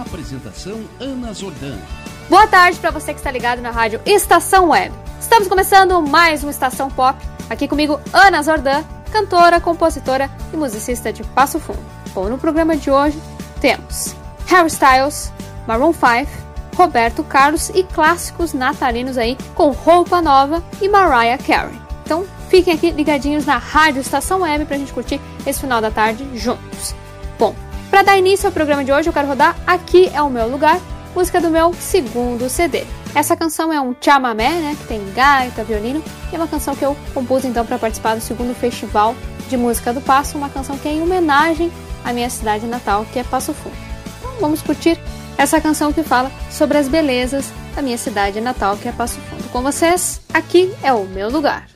Apresentação 0.00 0.84
Ana 1.00 1.32
Zordan. 1.32 1.78
Boa 2.28 2.46
tarde 2.46 2.78
para 2.78 2.90
você 2.90 3.14
que 3.14 3.20
está 3.20 3.30
ligado 3.30 3.62
na 3.62 3.70
rádio 3.70 4.00
Estação 4.04 4.68
Web. 4.68 4.94
Estamos 5.18 5.48
começando 5.48 6.02
mais 6.02 6.42
uma 6.42 6.50
Estação 6.50 6.90
Pop. 6.90 7.18
Aqui 7.48 7.66
comigo, 7.66 7.98
Ana 8.12 8.42
Zordan, 8.42 8.84
cantora, 9.10 9.60
compositora 9.60 10.30
e 10.52 10.56
musicista 10.56 11.12
de 11.12 11.24
Passo 11.24 11.58
Fundo. 11.58 11.82
Bom, 12.12 12.28
no 12.28 12.36
programa 12.36 12.76
de 12.76 12.90
hoje 12.90 13.18
temos 13.60 14.14
Harry 14.46 14.68
Styles, 14.68 15.32
Maroon 15.66 15.92
5, 15.92 16.30
Roberto 16.76 17.24
Carlos 17.24 17.70
e 17.70 17.82
clássicos 17.82 18.52
natalinos 18.52 19.16
aí 19.16 19.38
com 19.54 19.70
Roupa 19.70 20.20
Nova 20.20 20.62
e 20.80 20.88
Mariah 20.88 21.42
Carey. 21.42 21.80
Então 22.04 22.26
fiquem 22.50 22.74
aqui 22.74 22.90
ligadinhos 22.90 23.46
na 23.46 23.56
Rádio 23.56 24.00
Estação 24.00 24.42
Web 24.42 24.66
pra 24.66 24.76
gente 24.76 24.92
curtir 24.92 25.20
esse 25.46 25.60
final 25.60 25.80
da 25.80 25.90
tarde 25.90 26.28
juntos. 26.34 26.94
Bom, 27.38 27.54
para 27.96 28.02
dar 28.02 28.18
início 28.18 28.46
ao 28.46 28.52
programa 28.52 28.84
de 28.84 28.92
hoje 28.92 29.08
eu 29.08 29.12
quero 29.12 29.26
rodar 29.26 29.56
Aqui 29.66 30.10
é 30.12 30.20
o 30.20 30.28
Meu 30.28 30.46
Lugar, 30.50 30.78
música 31.14 31.40
do 31.40 31.48
meu 31.48 31.72
segundo 31.72 32.46
CD. 32.46 32.84
Essa 33.14 33.34
canção 33.34 33.72
é 33.72 33.80
um 33.80 33.96
chamamé, 33.98 34.50
né, 34.50 34.76
que 34.78 34.86
tem 34.86 35.00
gaita, 35.14 35.64
violino, 35.64 36.04
e 36.30 36.34
é 36.34 36.38
uma 36.38 36.46
canção 36.46 36.76
que 36.76 36.84
eu 36.84 36.94
compus 37.14 37.46
então 37.46 37.64
para 37.64 37.78
participar 37.78 38.14
do 38.14 38.20
segundo 38.20 38.54
festival 38.54 39.14
de 39.48 39.56
música 39.56 39.94
do 39.94 40.02
Passo, 40.02 40.36
uma 40.36 40.50
canção 40.50 40.76
que 40.76 40.86
é 40.86 40.92
em 40.92 41.02
homenagem 41.02 41.72
à 42.04 42.12
minha 42.12 42.28
cidade 42.28 42.66
natal, 42.66 43.06
que 43.10 43.18
é 43.18 43.24
Passo 43.24 43.54
Fundo. 43.54 43.74
Então 44.18 44.40
vamos 44.42 44.60
curtir 44.60 45.00
essa 45.38 45.58
canção 45.58 45.90
que 45.90 46.02
fala 46.02 46.30
sobre 46.50 46.76
as 46.76 46.88
belezas 46.88 47.50
da 47.74 47.80
minha 47.80 47.96
cidade 47.96 48.42
natal, 48.42 48.76
que 48.76 48.88
é 48.88 48.92
Passo 48.92 49.18
Fundo. 49.20 49.50
Com 49.50 49.62
vocês, 49.62 50.20
aqui 50.34 50.70
é 50.82 50.92
o 50.92 51.04
meu 51.04 51.30
lugar. 51.30 51.75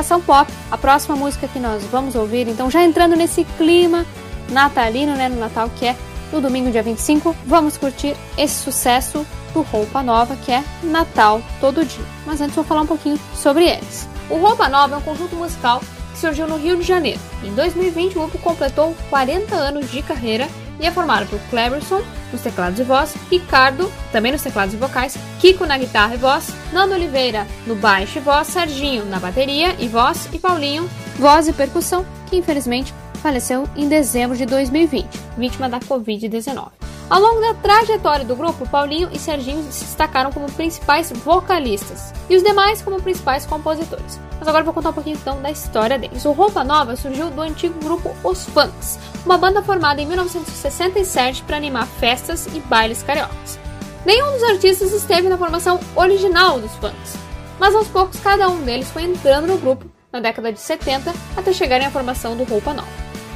Estação 0.00 0.20
Pop, 0.20 0.50
a 0.70 0.78
próxima 0.78 1.14
música 1.14 1.46
que 1.46 1.58
nós 1.58 1.82
vamos 1.84 2.14
ouvir, 2.14 2.48
então 2.48 2.70
já 2.70 2.82
entrando 2.82 3.14
nesse 3.14 3.44
clima 3.58 4.06
natalino, 4.48 5.14
né, 5.14 5.28
no 5.28 5.38
Natal 5.38 5.70
que 5.76 5.86
é 5.86 5.96
no 6.32 6.40
domingo 6.40 6.70
dia 6.70 6.82
25, 6.82 7.36
vamos 7.44 7.76
curtir 7.76 8.16
esse 8.38 8.62
sucesso 8.62 9.26
do 9.52 9.60
Roupa 9.60 10.02
Nova, 10.02 10.36
que 10.36 10.52
é 10.52 10.64
Natal 10.82 11.42
Todo 11.60 11.84
Dia. 11.84 12.04
Mas 12.24 12.40
antes 12.40 12.54
vou 12.54 12.64
falar 12.64 12.80
um 12.80 12.86
pouquinho 12.86 13.20
sobre 13.34 13.66
eles. 13.68 14.08
O 14.30 14.38
Roupa 14.38 14.68
Nova 14.68 14.94
é 14.94 14.98
um 14.98 15.02
conjunto 15.02 15.36
musical 15.36 15.80
que 16.12 16.18
surgiu 16.18 16.48
no 16.48 16.56
Rio 16.56 16.76
de 16.78 16.82
Janeiro. 16.82 17.20
Em 17.42 17.52
2020, 17.52 18.16
o 18.16 18.20
grupo 18.20 18.38
completou 18.38 18.96
40 19.10 19.54
anos 19.54 19.90
de 19.90 20.00
carreira 20.02 20.48
e 20.78 20.86
é 20.86 20.90
formado 20.90 21.26
por 21.26 21.38
Cleberson 21.50 22.00
nos 22.32 22.40
teclados 22.40 22.80
e 22.80 22.84
voz, 22.84 23.14
Ricardo, 23.30 23.92
também 24.12 24.32
nos 24.32 24.42
teclados 24.42 24.72
e 24.72 24.78
vocais, 24.78 25.18
Kiko 25.40 25.64
na 25.64 25.78
guitarra 25.78 26.14
e 26.14 26.18
voz, 26.18 26.54
Nando 26.70 26.92
Oliveira 26.92 27.46
no 27.66 27.74
baixo 27.74 28.18
e 28.18 28.20
voz, 28.20 28.46
Serginho 28.46 29.06
na 29.06 29.18
bateria 29.18 29.74
e 29.78 29.88
voz 29.88 30.28
e 30.34 30.38
Paulinho, 30.38 30.88
voz 31.18 31.48
e 31.48 31.52
percussão, 31.54 32.04
que 32.28 32.36
infelizmente 32.36 32.92
faleceu 33.22 33.66
em 33.74 33.88
dezembro 33.88 34.36
de 34.36 34.44
2020, 34.44 35.08
vítima 35.38 35.66
da 35.66 35.80
Covid-19. 35.80 36.68
Ao 37.08 37.20
longo 37.20 37.40
da 37.40 37.54
trajetória 37.54 38.24
do 38.24 38.36
grupo, 38.36 38.68
Paulinho 38.68 39.08
e 39.12 39.18
Serginho 39.18 39.64
se 39.72 39.82
destacaram 39.82 40.30
como 40.30 40.52
principais 40.52 41.10
vocalistas 41.10 42.12
e 42.28 42.36
os 42.36 42.42
demais 42.42 42.82
como 42.82 43.00
principais 43.00 43.46
compositores. 43.46 44.20
Mas 44.38 44.46
agora 44.46 44.62
vou 44.62 44.74
contar 44.74 44.90
um 44.90 44.94
pouquinho 44.94 45.16
então 45.16 45.40
da 45.40 45.50
história 45.50 45.98
deles. 45.98 46.24
O 46.26 46.32
Roupa 46.32 46.62
Nova 46.62 46.96
surgiu 46.96 47.30
do 47.30 47.40
antigo 47.40 47.82
grupo 47.82 48.14
Os 48.22 48.44
Funks, 48.44 48.98
uma 49.24 49.38
banda 49.38 49.62
formada 49.62 50.02
em 50.02 50.06
1967 50.06 51.42
para 51.44 51.56
animar 51.56 51.86
festas 51.86 52.46
e 52.54 52.60
bailes 52.60 53.02
cariocas. 53.02 53.58
Nenhum 54.04 54.32
dos 54.32 54.42
artistas 54.42 54.92
esteve 54.92 55.28
na 55.28 55.36
formação 55.36 55.78
original 55.94 56.58
dos 56.58 56.72
Funks, 56.76 57.14
mas 57.58 57.74
aos 57.74 57.88
poucos 57.88 58.18
cada 58.20 58.48
um 58.48 58.62
deles 58.62 58.90
foi 58.90 59.02
entrando 59.02 59.46
no 59.46 59.58
grupo 59.58 59.84
na 60.10 60.20
década 60.20 60.52
de 60.52 60.58
70 60.58 61.12
até 61.36 61.52
chegarem 61.52 61.86
à 61.86 61.90
formação 61.90 62.36
do 62.36 62.44
Roupa 62.44 62.72
Nova. 62.72 62.88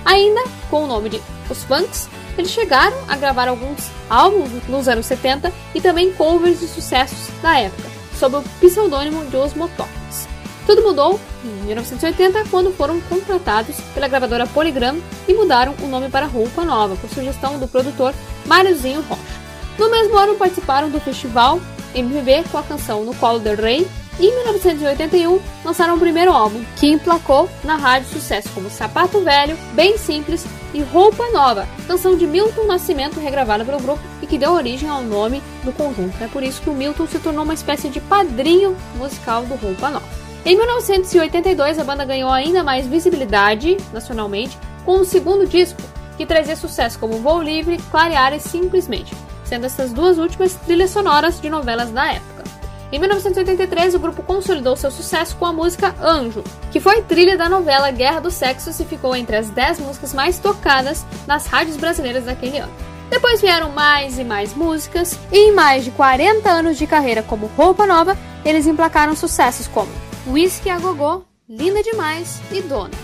Ainda 0.05 0.43
com 0.71 0.85
o 0.85 0.87
nome 0.87 1.11
de 1.11 1.23
Os 1.51 1.63
Funks, 1.65 2.09
eles 2.37 2.51
chegaram 2.51 2.97
a 3.09 3.17
gravar 3.17 3.49
alguns 3.49 3.91
álbuns 4.09 4.51
nos 4.69 4.89
anos 4.89 5.07
70 5.07 5.53
e 5.75 5.81
também 5.81 6.13
covers 6.13 6.61
de 6.61 6.67
sucessos 6.67 7.29
da 7.43 7.59
época, 7.59 7.89
sob 8.19 8.37
o 8.37 8.43
pseudônimo 8.61 9.25
de 9.27 9.37
Os 9.37 9.55
Motocs. 9.55 10.29
Tudo 10.67 10.83
mudou 10.83 11.21
em 11.45 11.67
1980 11.67 12.45
quando 12.51 12.73
foram 12.73 12.99
contratados 13.03 13.77
pela 13.93 14.09
gravadora 14.09 14.47
Polygram 14.47 14.97
e 15.29 15.35
mudaram 15.35 15.75
o 15.83 15.87
nome 15.87 16.09
para 16.09 16.27
Roupa 16.27 16.65
Nova, 16.65 16.97
por 16.97 17.11
sugestão 17.11 17.59
do 17.59 17.69
produtor 17.69 18.15
Máriozinho 18.47 19.03
Rocha. 19.03 19.44
No 19.79 19.91
mesmo 19.91 20.17
ano 20.17 20.37
participaram 20.37 20.89
do 20.89 21.01
festival 21.01 21.61
MPB 21.95 22.45
com 22.51 22.59
a 22.59 22.63
canção 22.63 23.05
No 23.05 23.15
Colo 23.15 23.39
del 23.39 23.57
Rei 23.57 23.89
e 24.19 24.27
em 24.27 24.35
1981 24.35 25.41
lançaram 25.65 25.97
o 25.97 25.99
primeiro 25.99 26.33
álbum, 26.33 26.65
que 26.77 26.87
emplacou 26.87 27.49
na 27.65 27.77
rádio 27.77 28.09
sucesso 28.09 28.49
como 28.55 28.71
Sapato 28.71 29.21
Velho, 29.21 29.57
Bem 29.73 29.99
Simples 29.99 30.47
e 30.73 30.81
Roupa 30.83 31.31
Nova, 31.31 31.67
canção 31.87 32.17
de 32.17 32.27
Milton 32.27 32.65
Nascimento 32.67 33.19
regravada 33.19 33.65
pelo 33.65 33.81
grupo 33.81 34.01
e 34.23 34.27
que 34.27 34.39
deu 34.39 34.53
origem 34.53 34.89
ao 34.89 35.03
nome 35.03 35.43
do 35.65 35.73
conjunto. 35.73 36.23
É 36.23 36.29
por 36.29 36.43
isso 36.43 36.63
que 36.63 36.71
o 36.71 36.75
Milton 36.75 37.07
se 37.07 37.19
tornou 37.19 37.45
uma 37.45 37.55
espécie 37.55 37.89
de 37.89 38.01
padrinho 38.01 38.77
musical 38.97 39.45
do 39.45 39.55
Roupa 39.57 39.91
Nova. 39.91 40.07
Em 40.45 40.57
1982, 40.57 41.79
a 41.79 41.85
banda 41.85 42.05
ganhou 42.05 42.31
ainda 42.31 42.63
mais 42.63 42.87
visibilidade 42.87 43.77
nacionalmente 43.93 44.59
com 44.85 44.99
um 44.99 45.05
segundo 45.05 45.47
disco, 45.47 45.81
que 46.17 46.27
trazia 46.27 46.55
sucesso 46.55 46.99
como 46.99 47.19
Voo 47.19 47.43
Livre, 47.43 47.79
Clarear 47.91 48.35
e 48.35 48.41
Simplesmente, 48.41 49.15
sendo 49.45 49.67
essas 49.67 49.93
duas 49.93 50.19
últimas 50.19 50.55
trilhas 50.55 50.91
sonoras 50.91 51.41
de 51.41 51.49
novelas 51.49 51.91
da 51.91 52.13
época. 52.13 52.45
Em 52.93 52.99
1983, 52.99 53.95
o 53.95 53.99
grupo 53.99 54.23
consolidou 54.23 54.77
seu 54.77 54.91
sucesso 54.91 55.35
com 55.37 55.47
a 55.47 55.53
música 55.53 55.95
Anjo, 56.01 56.45
que 56.71 56.79
foi 56.79 57.03
trilha 57.03 57.37
da 57.37 57.49
novela 57.49 57.91
Guerra 57.91 58.21
dos 58.21 58.35
Sexos 58.35 58.79
e 58.79 58.85
ficou 58.85 59.17
entre 59.17 59.37
as 59.37 59.51
10 59.51 59.81
músicas 59.81 60.15
mais 60.15 60.39
tocadas 60.39 61.05
nas 61.27 61.47
rádios 61.47 61.77
brasileiras 61.77 62.25
daquele 62.25 62.59
ano. 62.59 62.73
Depois 63.11 63.41
vieram 63.41 63.71
mais 63.71 64.19
e 64.19 64.25
mais 64.25 64.55
músicas, 64.55 65.19
e 65.33 65.49
em 65.49 65.53
mais 65.53 65.85
de 65.85 65.91
40 65.91 66.49
anos 66.49 66.79
de 66.79 66.87
carreira 66.87 67.23
como 67.23 67.51
Roupa 67.57 67.87
Nova, 67.87 68.17
eles 68.45 68.67
emplacaram 68.67 69.17
sucessos 69.17 69.67
como 69.67 69.91
Whisky 70.27 70.71
a 70.71 70.79
Gogô, 70.79 71.23
Linda 71.49 71.83
Demais 71.83 72.41
e 72.51 72.63
Dona. 72.63 73.04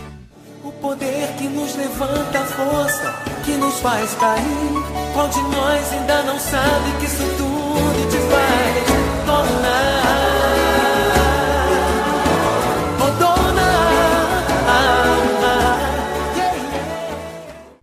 O 0.63 0.71
poder 0.73 1.29
que 1.39 1.45
nos 1.45 1.75
levanta 1.75 2.39
a 2.39 2.45
força, 2.45 3.15
que 3.45 3.53
nos 3.53 3.75
faz 3.81 4.15
cair. 4.15 5.13
Qual 5.15 5.29
de 5.29 5.41
nós 5.43 5.93
ainda 5.93 6.23
não 6.25 6.39
sabe 6.39 6.93
que 6.99 7.07
isso 7.07 7.25
tudo 7.39 8.11
te 8.11 8.19
faz? 8.31 8.71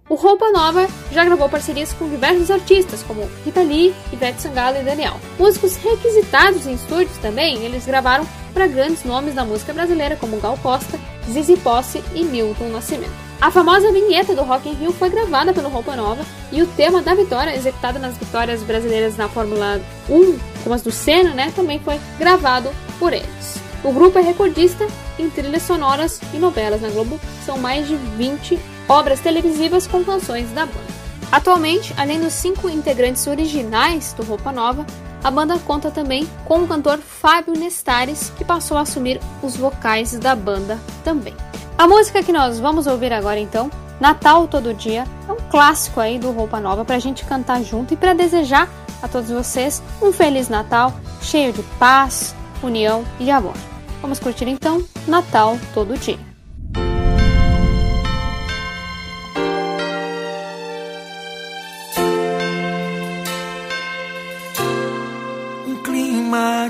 O 0.10 0.16
Roupa 0.16 0.50
Nova 0.52 0.88
já 1.18 1.26
gravou 1.26 1.50
parcerias 1.50 1.92
com 1.94 2.08
diversos 2.08 2.52
artistas, 2.52 3.02
como 3.02 3.28
Rita 3.44 3.62
Lee, 3.62 3.92
Ivete 4.14 4.40
Sangalo 4.40 4.78
e 4.78 4.84
Daniel. 4.84 5.20
Músicos 5.40 5.76
requisitados 5.76 6.68
em 6.68 6.76
estúdios 6.76 7.18
também, 7.18 7.64
eles 7.66 7.88
gravaram 7.88 8.24
para 8.54 8.68
grandes 8.68 9.04
nomes 9.04 9.34
da 9.34 9.44
música 9.44 9.74
brasileira, 9.74 10.16
como 10.16 10.40
Gal 10.40 10.56
Costa, 10.62 11.00
Zizi 11.28 11.58
Posse 11.58 12.04
e 12.14 12.24
Milton 12.24 12.70
Nascimento. 12.70 13.16
A 13.42 13.50
famosa 13.50 13.92
vinheta 13.92 14.36
do 14.36 14.44
Rock 14.44 14.70
in 14.70 14.74
Rio 14.74 14.92
foi 14.92 15.10
gravada 15.10 15.54
pelo 15.54 15.70
Roupa 15.70 15.96
Nova 15.96 16.24
e 16.52 16.62
o 16.62 16.68
tema 16.68 17.02
da 17.02 17.16
vitória, 17.16 17.56
executado 17.56 17.98
nas 17.98 18.16
vitórias 18.16 18.62
brasileiras 18.62 19.18
na 19.18 19.28
Fórmula 19.28 19.82
1, 20.08 20.38
como 20.64 20.76
as 20.76 20.84
do 20.84 20.92
Senna, 20.92 21.34
né, 21.34 21.52
também 21.56 21.80
foi 21.80 22.00
gravado 22.20 22.70
por 23.00 23.12
eles. 23.12 23.60
O 23.84 23.92
grupo 23.92 24.20
é 24.20 24.22
recordista 24.22 24.86
em 25.18 25.32
trilhas 25.32 25.64
sonoras 25.64 26.22
e 26.32 26.38
novelas 26.38 26.82
na 26.82 26.90
Globo, 26.90 27.20
são 27.44 27.58
mais 27.58 27.88
de 27.88 27.96
20 27.96 28.60
obras 28.88 29.20
televisivas 29.20 29.88
com 29.88 30.04
canções 30.04 30.52
da 30.52 30.68
banda. 30.68 30.97
Atualmente, 31.32 31.94
além 31.98 32.20
dos 32.20 32.34
cinco 32.34 32.70
integrantes 32.70 33.28
originais 33.28 34.14
do 34.14 34.24
Roupa 34.24 34.52
Nova, 34.52 34.86
a 35.24 35.32
banda 35.32 35.60
conta 35.60 35.92
também 35.92 36.28
com 36.46 36.60
o 36.60 36.68
cantor 36.68 37.00
Fábio 37.00 37.54
Nestares, 37.54 38.32
que 38.38 38.46
passou 38.46 38.78
a 38.78 38.82
assumir 38.82 39.20
os 39.42 39.58
vocais 39.58 40.18
da 40.18 40.36
banda 40.36 40.80
também. 41.04 41.36
A 41.78 41.88
música 41.88 42.24
que 42.24 42.32
nós 42.32 42.60
vamos 42.60 42.88
ouvir 42.88 43.12
agora 43.12 43.40
então, 43.40 43.70
Natal 44.00 44.48
Todo 44.48 44.74
Dia, 44.74 45.06
é 45.28 45.32
um 45.32 45.50
clássico 45.50 46.00
aí 46.00 46.18
do 46.18 46.32
Roupa 46.32 46.60
Nova 46.60 46.86
para 46.86 46.96
a 46.96 47.00
gente 47.00 47.26
cantar 47.26 47.62
junto 47.64 47.94
e 47.94 47.98
para 47.98 48.14
desejar 48.14 48.70
a 49.02 49.08
todos 49.08 49.30
vocês 49.30 49.82
um 50.02 50.12
Feliz 50.12 50.50
Natal, 50.50 50.94
cheio 51.22 51.52
de 51.52 51.62
paz, 51.78 52.36
união 52.64 53.04
e 53.20 53.30
amor. 53.30 53.56
Vamos 54.02 54.20
curtir 54.20 54.48
então 54.48 54.84
Natal 55.08 55.58
Todo 55.74 55.98
Dia. 55.98 56.27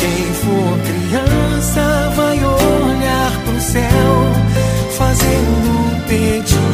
Quem 0.00 0.24
for 0.34 0.78
criança 0.86 2.12
vai 2.14 2.36
olhar 2.36 3.32
pro 3.44 3.60
céu, 3.60 4.32
fazendo 4.96 5.70
um 5.70 6.00
pedido 6.06 6.67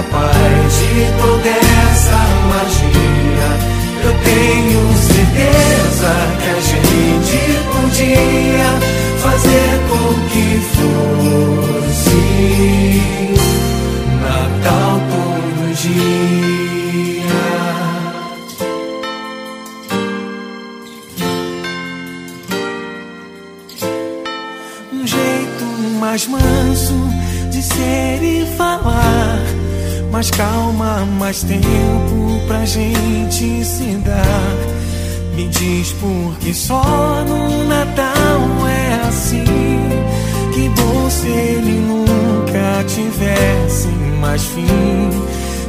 gente 0.00 0.57
mais 31.28 31.42
tempo 31.42 32.40
pra 32.46 32.64
gente 32.64 33.62
se 33.62 33.84
dar. 34.02 34.56
Me 35.36 35.46
diz 35.48 35.92
por 35.92 36.38
que 36.40 36.54
só 36.54 37.22
no 37.28 37.64
Natal 37.68 38.66
é 38.66 39.06
assim. 39.06 39.44
Que 40.54 40.70
bom 40.70 41.10
se 41.10 41.26
ele 41.26 41.80
nunca 41.86 42.82
tivesse 42.86 43.88
mais 44.22 44.42
fim. 44.42 45.10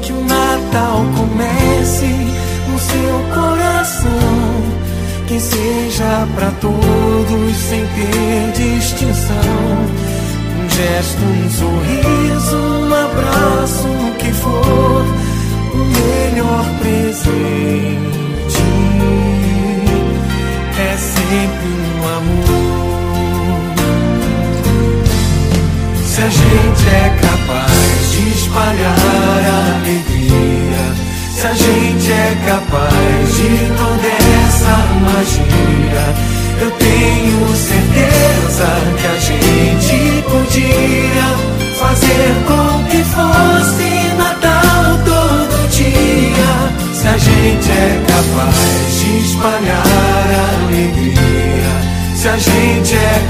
Que 0.01 0.13
o 0.13 0.23
Natal 0.23 1.03
comece 1.17 2.07
no 2.69 2.79
seu 2.79 3.35
coração 3.35 4.63
que 5.27 5.41
seja 5.41 6.25
para 6.35 6.51
todos 6.61 7.57
sem 7.57 7.85
ter 7.85 8.77
distinção. 8.77 9.35
Um 10.57 10.69
gesto, 10.69 11.21
um 11.21 11.49
sorriso, 11.49 12.55
um 12.55 12.93
abraço, 12.93 13.87
o 13.89 14.15
que 14.17 14.31
for, 14.31 15.05
melhor 15.89 16.65
presente 16.79 18.19
é 20.77 20.97
sempre 20.97 21.67
um 21.67 22.07
amor. 22.17 22.59
Se 26.05 26.21
a 26.21 26.29
gente 26.29 26.89
é 26.89 27.17
capaz 27.21 28.11
de 28.11 28.29
espalhar 28.29 29.41
a 29.45 29.75
alegria 29.75 30.49
se 31.39 31.47
a 31.47 31.53
gente 31.53 32.11
é 32.11 32.37
capaz 32.45 33.33
de 33.33 33.49
toda 33.77 34.09
essa 34.43 34.75
magia, 34.99 36.05
eu 36.59 36.71
tenho 36.71 37.08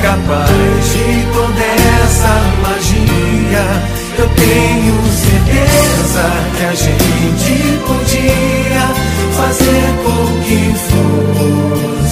capaz 0.01 0.50
de 0.91 1.25
toda 1.34 1.63
essa 2.03 2.34
magia. 2.62 3.65
Eu 4.18 4.27
tenho 4.29 4.96
certeza 5.13 6.25
que 6.58 6.63
a 6.63 6.75
gente 6.75 7.56
podia 7.88 8.86
fazer 9.38 9.88
com 10.03 10.22
que 10.44 10.62
fosse 10.88 12.09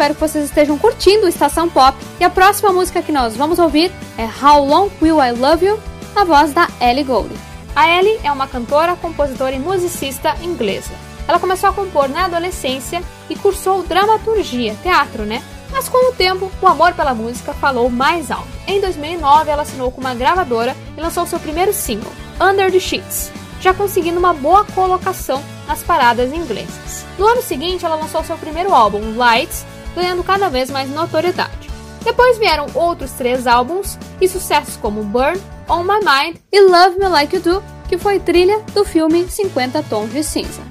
espero 0.00 0.14
que 0.14 0.20
vocês 0.20 0.46
estejam 0.46 0.78
curtindo 0.78 1.28
Estação 1.28 1.68
Pop. 1.68 1.94
E 2.18 2.24
a 2.24 2.30
próxima 2.30 2.72
música 2.72 3.02
que 3.02 3.12
nós 3.12 3.36
vamos 3.36 3.58
ouvir 3.58 3.92
é 4.16 4.24
How 4.24 4.64
Long 4.64 4.88
Will 5.02 5.22
I 5.22 5.32
Love 5.32 5.66
You, 5.66 5.80
na 6.14 6.24
voz 6.24 6.54
da 6.54 6.68
Ellie 6.80 7.04
Goulding. 7.04 7.36
A 7.76 7.86
Ellie 7.86 8.18
é 8.24 8.32
uma 8.32 8.46
cantora, 8.46 8.96
compositora 8.96 9.54
e 9.54 9.58
musicista 9.58 10.34
inglesa. 10.42 10.92
Ela 11.28 11.38
começou 11.38 11.68
a 11.68 11.72
compor 11.74 12.08
na 12.08 12.24
adolescência 12.24 13.02
e 13.28 13.36
cursou 13.36 13.82
dramaturgia, 13.82 14.74
teatro, 14.82 15.24
né? 15.24 15.42
Mas 15.70 15.86
com 15.86 16.10
o 16.10 16.14
tempo, 16.14 16.50
o 16.62 16.66
amor 16.66 16.94
pela 16.94 17.12
música 17.12 17.52
falou 17.52 17.90
mais 17.90 18.30
alto. 18.30 18.48
Em 18.66 18.80
2009, 18.80 19.50
ela 19.50 19.62
assinou 19.62 19.90
com 19.90 20.00
uma 20.00 20.14
gravadora 20.14 20.74
e 20.96 21.00
lançou 21.00 21.26
seu 21.26 21.38
primeiro 21.38 21.74
single, 21.74 22.10
Under 22.40 22.72
the 22.72 22.80
Sheets, 22.80 23.30
já 23.60 23.74
conseguindo 23.74 24.18
uma 24.18 24.32
boa 24.32 24.64
colocação 24.64 25.42
nas 25.68 25.82
paradas 25.82 26.32
inglesas. 26.32 27.04
No 27.18 27.26
ano 27.26 27.42
seguinte, 27.42 27.84
ela 27.84 27.96
lançou 27.96 28.24
seu 28.24 28.38
primeiro 28.38 28.74
álbum, 28.74 29.14
Lights, 29.14 29.66
ganhando 29.94 30.24
cada 30.24 30.48
vez 30.48 30.70
mais 30.70 30.90
notoriedade. 30.90 31.70
Depois 32.04 32.38
vieram 32.38 32.66
outros 32.74 33.12
três 33.12 33.46
álbuns 33.46 33.98
e 34.20 34.28
sucessos 34.28 34.76
como 34.76 35.02
Burn, 35.02 35.40
On 35.68 35.82
My 35.82 35.98
Mind 35.98 36.36
e 36.50 36.60
Love 36.62 36.98
Me 36.98 37.08
Like 37.08 37.36
You 37.36 37.42
Do, 37.42 37.64
que 37.88 37.98
foi 37.98 38.18
trilha 38.18 38.60
do 38.72 38.84
filme 38.84 39.28
50 39.28 39.82
Tons 39.84 40.12
de 40.12 40.22
Cinza. 40.22 40.69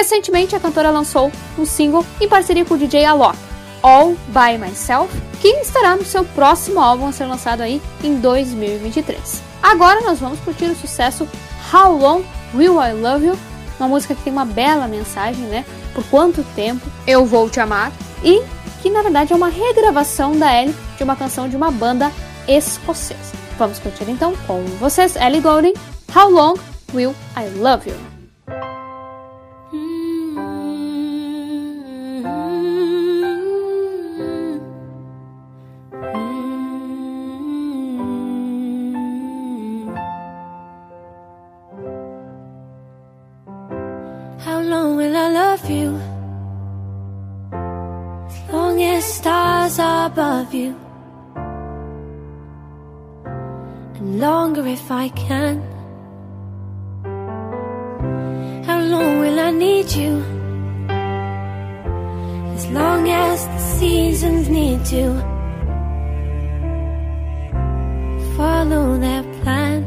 Recentemente, 0.00 0.56
a 0.56 0.60
cantora 0.60 0.90
lançou 0.90 1.30
um 1.58 1.66
single 1.66 2.06
em 2.18 2.26
parceria 2.26 2.64
com 2.64 2.72
o 2.72 2.78
DJ 2.78 3.04
Alok, 3.04 3.36
All 3.82 4.16
By 4.28 4.56
Myself, 4.58 5.14
que 5.42 5.48
estará 5.48 5.94
no 5.94 6.06
seu 6.06 6.24
próximo 6.24 6.80
álbum 6.80 7.06
a 7.06 7.12
ser 7.12 7.26
lançado 7.26 7.60
aí 7.60 7.82
em 8.02 8.18
2023. 8.18 9.42
Agora 9.62 10.00
nós 10.00 10.18
vamos 10.18 10.40
curtir 10.40 10.64
o 10.64 10.74
sucesso 10.74 11.28
How 11.70 11.98
Long 11.98 12.22
Will 12.54 12.82
I 12.82 12.94
Love 12.94 13.26
You, 13.26 13.38
uma 13.78 13.88
música 13.90 14.14
que 14.14 14.22
tem 14.22 14.32
uma 14.32 14.46
bela 14.46 14.88
mensagem, 14.88 15.44
né? 15.44 15.66
Por 15.94 16.02
quanto 16.04 16.42
tempo 16.56 16.90
eu 17.06 17.26
vou 17.26 17.50
te 17.50 17.60
amar 17.60 17.92
e 18.24 18.42
que 18.80 18.88
na 18.88 19.02
verdade 19.02 19.34
é 19.34 19.36
uma 19.36 19.50
regravação 19.50 20.34
da 20.34 20.62
Ellie 20.62 20.74
de 20.96 21.04
uma 21.04 21.14
canção 21.14 21.46
de 21.46 21.56
uma 21.56 21.70
banda 21.70 22.10
escocesa. 22.48 23.34
Vamos 23.58 23.78
curtir 23.78 24.08
então 24.08 24.34
com 24.46 24.64
vocês 24.78 25.14
Ellie 25.14 25.42
Goulding, 25.42 25.74
How 26.16 26.30
Long 26.30 26.54
Will 26.94 27.14
I 27.36 27.58
Love 27.58 27.90
You? 27.90 28.09
If 54.66 54.90
I 54.90 55.08
can. 55.10 55.62
How 58.66 58.80
long 58.80 59.20
will 59.20 59.38
I 59.38 59.50
need 59.50 59.90
you? 59.92 60.22
As 62.56 62.66
long 62.70 63.08
as 63.08 63.46
the 63.46 63.58
seasons 63.58 64.48
need 64.48 64.84
to 64.86 65.04
follow 68.36 68.98
their 68.98 69.22
plan. 69.40 69.84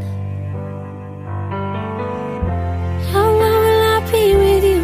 How 3.12 3.28
long 3.42 3.60
will 3.66 3.84
I 3.96 4.00
be 4.12 4.26
with 4.44 4.64
you? 4.72 4.82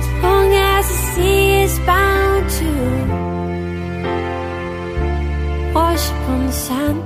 As 0.00 0.08
long 0.22 0.48
as 0.52 0.88
the 0.88 0.98
sea 1.12 1.62
is 1.62 1.78
bound 1.80 2.50
to 2.58 2.70
wash 5.74 6.10
upon 6.10 6.46
the 6.46 6.52
sand. 6.52 7.05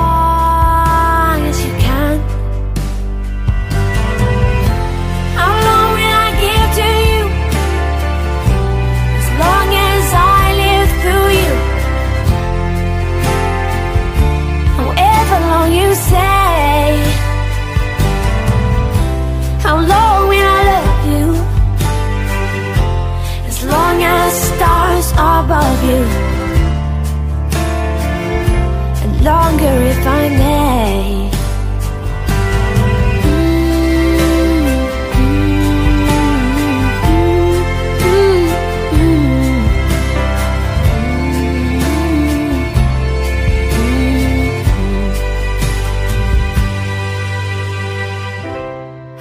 Longer 29.51 29.83
if 29.93 30.07
I 30.07 30.29
may. 30.29 31.29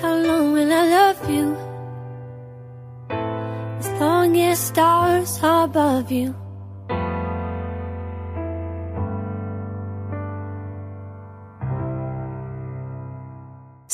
How 0.01 0.15
long 0.17 0.53
will 0.53 0.73
I 0.73 0.85
love 0.97 1.31
you? 1.31 1.57
As 3.79 3.89
long 4.01 4.37
as 4.37 4.59
stars 4.59 5.41
are 5.43 5.65
above 5.65 6.11
you. 6.13 6.40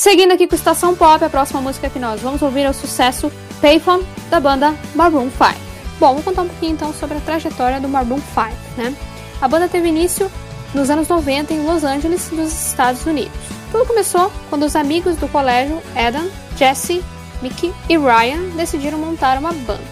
Seguindo 0.07 0.31
aqui 0.31 0.47
com 0.47 0.55
Estação 0.55 0.95
Pop, 0.95 1.21
a 1.21 1.29
próxima 1.29 1.59
música 1.59 1.89
que 1.89 1.99
nós 1.99 2.21
vamos 2.21 2.41
ouvir 2.41 2.61
é 2.61 2.69
o 2.69 2.73
sucesso 2.73 3.29
Payphone, 3.59 4.07
da 4.29 4.39
banda 4.39 4.73
Maroon 4.95 5.29
5. 5.29 5.59
Bom, 5.99 6.13
vou 6.13 6.23
contar 6.23 6.43
um 6.43 6.47
pouquinho 6.47 6.71
então 6.71 6.93
sobre 6.93 7.17
a 7.17 7.19
trajetória 7.19 7.81
do 7.81 7.89
Maroon 7.89 8.21
5, 8.33 8.49
né? 8.77 8.95
A 9.41 9.49
banda 9.49 9.67
teve 9.67 9.89
início 9.89 10.31
nos 10.73 10.89
anos 10.89 11.09
90 11.09 11.53
em 11.53 11.65
Los 11.65 11.83
Angeles, 11.83 12.31
nos 12.31 12.67
Estados 12.67 13.05
Unidos. 13.05 13.37
Tudo 13.69 13.85
começou 13.85 14.31
quando 14.49 14.65
os 14.65 14.77
amigos 14.77 15.17
do 15.17 15.27
colégio 15.27 15.83
Adam, 15.93 16.29
Jesse, 16.55 17.03
Mickey 17.41 17.73
e 17.89 17.97
Ryan 17.97 18.55
decidiram 18.55 18.97
montar 18.97 19.37
uma 19.37 19.51
banda. 19.51 19.83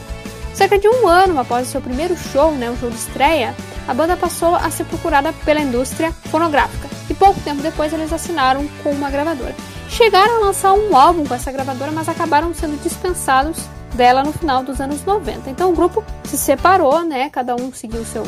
Cerca 0.53 0.79
de 0.79 0.87
um 0.87 1.09
ano 1.09 1.37
após 1.37 1.67
o 1.67 1.71
seu 1.71 1.81
primeiro 1.81 2.15
show, 2.15 2.53
né, 2.53 2.71
um 2.71 2.77
show 2.77 2.89
de 2.89 2.95
estreia, 2.95 3.53
a 3.85 3.93
banda 3.93 4.15
passou 4.15 4.55
a 4.55 4.71
ser 4.71 4.85
procurada 4.85 5.33
pela 5.43 5.59
indústria 5.59 6.13
fonográfica 6.31 6.87
e 7.09 7.13
pouco 7.13 7.37
tempo 7.41 7.61
depois 7.61 7.91
eles 7.91 8.13
assinaram 8.13 8.65
com 8.81 8.91
uma 8.91 9.09
gravadora. 9.09 9.74
Chegaram 9.89 10.37
a 10.37 10.39
lançar 10.47 10.73
um 10.73 10.95
álbum 10.95 11.25
com 11.25 11.33
essa 11.33 11.51
gravadora, 11.51 11.91
mas 11.91 12.09
acabaram 12.09 12.53
sendo 12.53 12.81
dispensados 12.81 13.57
dela 13.93 14.23
no 14.23 14.33
final 14.33 14.63
dos 14.63 14.81
anos 14.81 15.03
90. 15.03 15.49
Então 15.49 15.71
o 15.71 15.75
grupo 15.75 16.03
se 16.25 16.37
separou, 16.37 17.03
né? 17.03 17.29
Cada 17.29 17.55
um 17.55 17.71
seguiu 17.71 18.03
seu, 18.05 18.23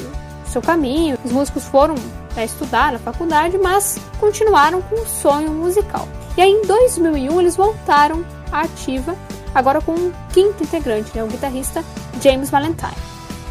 seu 0.46 0.62
caminho. 0.62 1.18
Os 1.24 1.32
músicos 1.32 1.66
foram 1.66 1.96
é, 2.36 2.46
estudar 2.46 2.94
na 2.94 3.00
faculdade, 3.00 3.58
mas 3.58 4.00
continuaram 4.20 4.82
com 4.82 4.96
o 4.96 5.06
sonho 5.06 5.52
musical. 5.52 6.08
E 6.38 6.42
aí 6.42 6.52
em 6.52 6.66
2001 6.66 7.40
eles 7.42 7.56
voltaram 7.56 8.24
à 8.52 8.62
ativa, 8.62 9.16
agora 9.54 9.82
com 9.82 9.94
um 9.94 10.14
quinto 10.32 10.64
integrante, 10.64 11.12
né, 11.16 11.24
o 11.24 11.28
guitarrista 11.28 11.84
James 12.22 12.52
Valentine, 12.52 12.94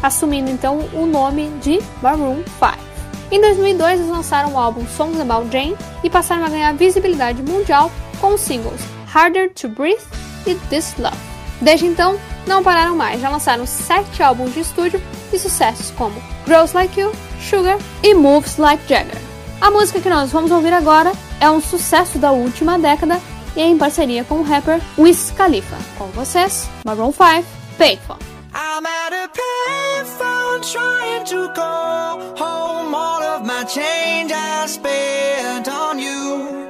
assumindo 0.01 0.49
então 0.49 0.79
o 0.93 1.05
nome 1.05 1.49
de 1.59 1.79
Maroon 2.01 2.43
5. 2.59 2.86
Em 3.29 3.41
2002 3.41 3.99
eles 3.99 4.11
lançaram 4.11 4.53
o 4.53 4.57
álbum 4.57 4.85
Songs 4.87 5.19
About 5.19 5.51
Jane 5.51 5.75
e 6.03 6.09
passaram 6.09 6.45
a 6.45 6.49
ganhar 6.49 6.73
visibilidade 6.73 7.41
mundial 7.41 7.91
com 8.21 8.33
os 8.33 8.41
singles 8.41 8.81
Harder 9.13 9.51
to 9.53 9.67
Breathe 9.67 10.01
e 10.45 10.55
This 10.69 10.95
Love. 10.97 11.17
Desde 11.61 11.85
então, 11.85 12.17
não 12.45 12.63
pararam 12.63 12.95
mais, 12.95 13.19
já 13.19 13.29
lançaram 13.29 13.65
sete 13.65 14.23
álbuns 14.23 14.53
de 14.53 14.61
estúdio 14.61 15.01
e 15.33 15.39
sucessos 15.39 15.91
como 15.91 16.15
Grows 16.45 16.73
Like 16.73 16.99
You, 16.99 17.11
Sugar 17.41 17.77
e 18.03 18.13
Moves 18.13 18.57
Like 18.57 18.87
Jagger. 18.87 19.17
A 19.59 19.71
música 19.71 19.99
que 19.99 20.09
nós 20.09 20.31
vamos 20.31 20.51
ouvir 20.51 20.71
agora 20.71 21.11
é 21.41 21.49
um 21.49 21.59
sucesso 21.59 22.19
da 22.19 22.31
última 22.31 22.77
década 22.77 23.19
e 23.55 23.61
é 23.61 23.67
em 23.67 23.77
parceria 23.77 24.23
com 24.23 24.35
o 24.35 24.43
rapper 24.43 24.79
Wiz 24.97 25.31
Khalifa. 25.31 25.77
Com 25.97 26.05
vocês, 26.07 26.69
Maroon 26.85 27.11
5, 27.11 27.45
Faithful. 27.77 28.36
I'm 28.53 28.85
at 28.85 29.13
a 29.13 29.29
payphone 29.39 30.71
trying 30.71 31.25
to 31.25 31.53
call 31.53 32.19
home 32.35 32.95
all 32.95 33.21
of 33.21 33.45
my 33.45 33.63
change 33.65 34.31
I 34.31 34.65
spent 34.67 35.67
on 35.67 35.99
you. 35.99 36.65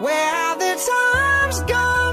Where 0.00 0.30
have 0.30 0.58
the 0.58 0.74
times 0.90 1.60
gone, 1.62 2.11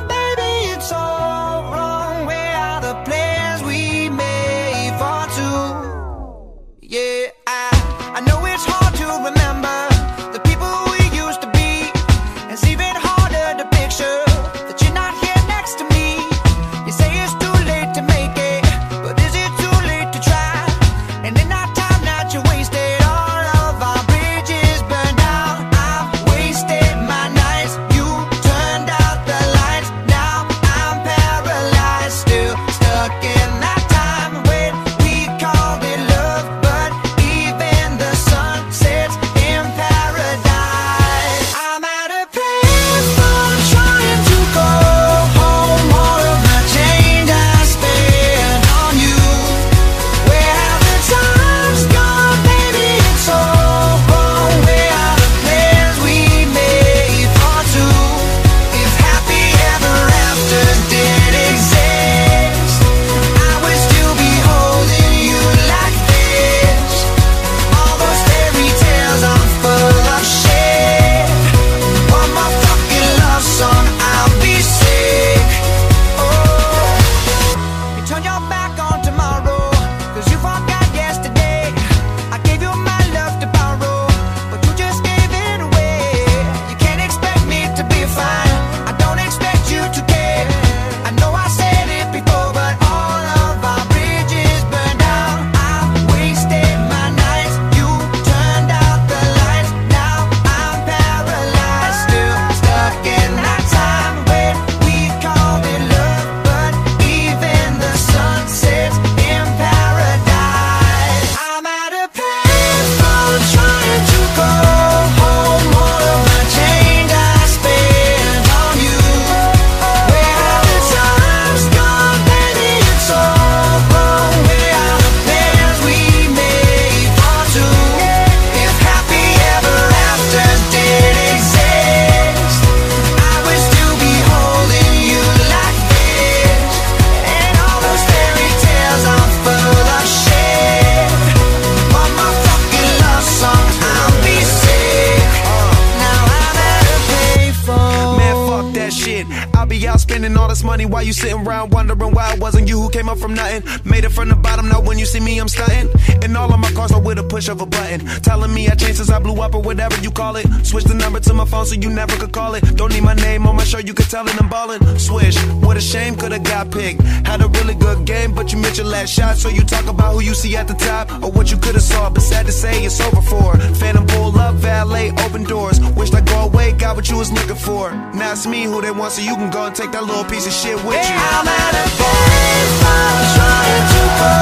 you 161.81 161.89
never 161.89 162.15
could 162.17 162.31
call 162.31 162.55
it. 162.55 162.61
Don't 162.75 162.93
need 162.93 163.03
my 163.03 163.13
name 163.13 163.45
on 163.47 163.55
my 163.55 163.63
show, 163.63 163.79
you 163.79 163.93
could 163.93 164.09
tell 164.09 164.27
it 164.27 164.39
I'm 164.41 164.49
ballin'. 164.49 164.81
Swish, 164.99 165.37
what 165.63 165.77
a 165.77 165.81
shame, 165.81 166.15
could've 166.15 166.43
got 166.43 166.71
picked. 166.71 167.01
Had 167.25 167.41
a 167.41 167.47
really 167.47 167.75
good 167.75 168.05
game, 168.05 168.33
but 168.33 168.51
you 168.51 168.57
missed 168.59 168.77
your 168.77 168.87
last 168.87 169.11
shot. 169.11 169.37
So 169.37 169.49
you 169.49 169.63
talk 169.63 169.87
about 169.87 170.13
who 170.13 170.21
you 170.21 170.33
see 170.33 170.55
at 170.55 170.67
the 170.67 170.73
top 170.73 171.11
or 171.23 171.31
what 171.31 171.51
you 171.51 171.57
could've 171.57 171.81
saw. 171.81 172.09
But 172.09 172.23
sad 172.23 172.45
to 172.45 172.51
say, 172.51 172.83
it's 172.83 172.99
over 173.01 173.21
for. 173.21 173.57
Phantom 173.75 174.05
pull 174.07 174.37
up, 174.37 174.55
valet, 174.55 175.11
open 175.25 175.43
doors. 175.43 175.79
Wished 175.95 176.15
I 176.15 176.21
go 176.21 176.41
away, 176.49 176.73
got 176.73 176.95
what 176.95 177.09
you 177.09 177.17
was 177.17 177.31
looking 177.31 177.55
for. 177.55 177.91
Now 178.13 178.31
it's 178.33 178.45
me 178.47 178.63
who 178.63 178.81
they 178.81 178.91
want, 178.91 179.13
so 179.13 179.21
you 179.21 179.35
can 179.35 179.49
go 179.51 179.65
and 179.65 179.75
take 179.75 179.91
that 179.91 180.03
little 180.03 180.25
piece 180.25 180.47
of 180.47 180.53
shit 180.53 180.75
with 180.75 181.09
you. 181.09 181.15
I'm 181.15 181.47
at 181.47 181.73
a 181.75 181.85
baseball 181.99 183.19
trying 183.35 183.85
to 183.93 184.01
go 184.21 184.33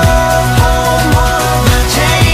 home 0.61 1.15
on 1.15 1.65
the 1.65 1.81
change 1.95 2.26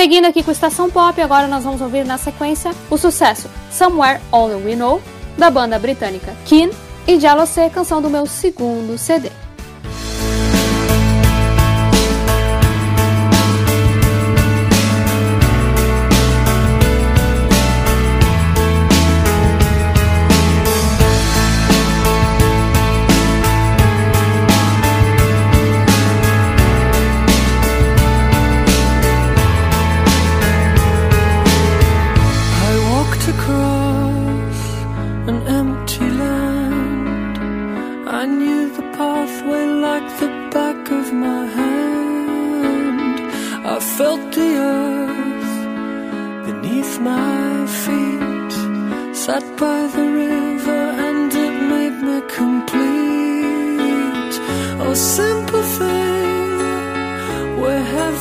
Seguindo 0.00 0.24
aqui 0.24 0.42
com 0.42 0.50
Estação 0.50 0.88
Pop, 0.88 1.20
agora 1.20 1.46
nós 1.46 1.62
vamos 1.62 1.82
ouvir 1.82 2.06
na 2.06 2.16
sequência 2.16 2.70
o 2.88 2.96
sucesso 2.96 3.50
Somewhere 3.70 4.18
Only 4.32 4.64
We 4.64 4.74
Know, 4.74 5.02
da 5.36 5.50
banda 5.50 5.78
britânica 5.78 6.34
Keen, 6.46 6.70
e 7.06 7.20
Jalocé, 7.20 7.68
canção 7.68 8.00
do 8.00 8.08
meu 8.08 8.24
segundo 8.24 8.96
CD. 8.96 9.30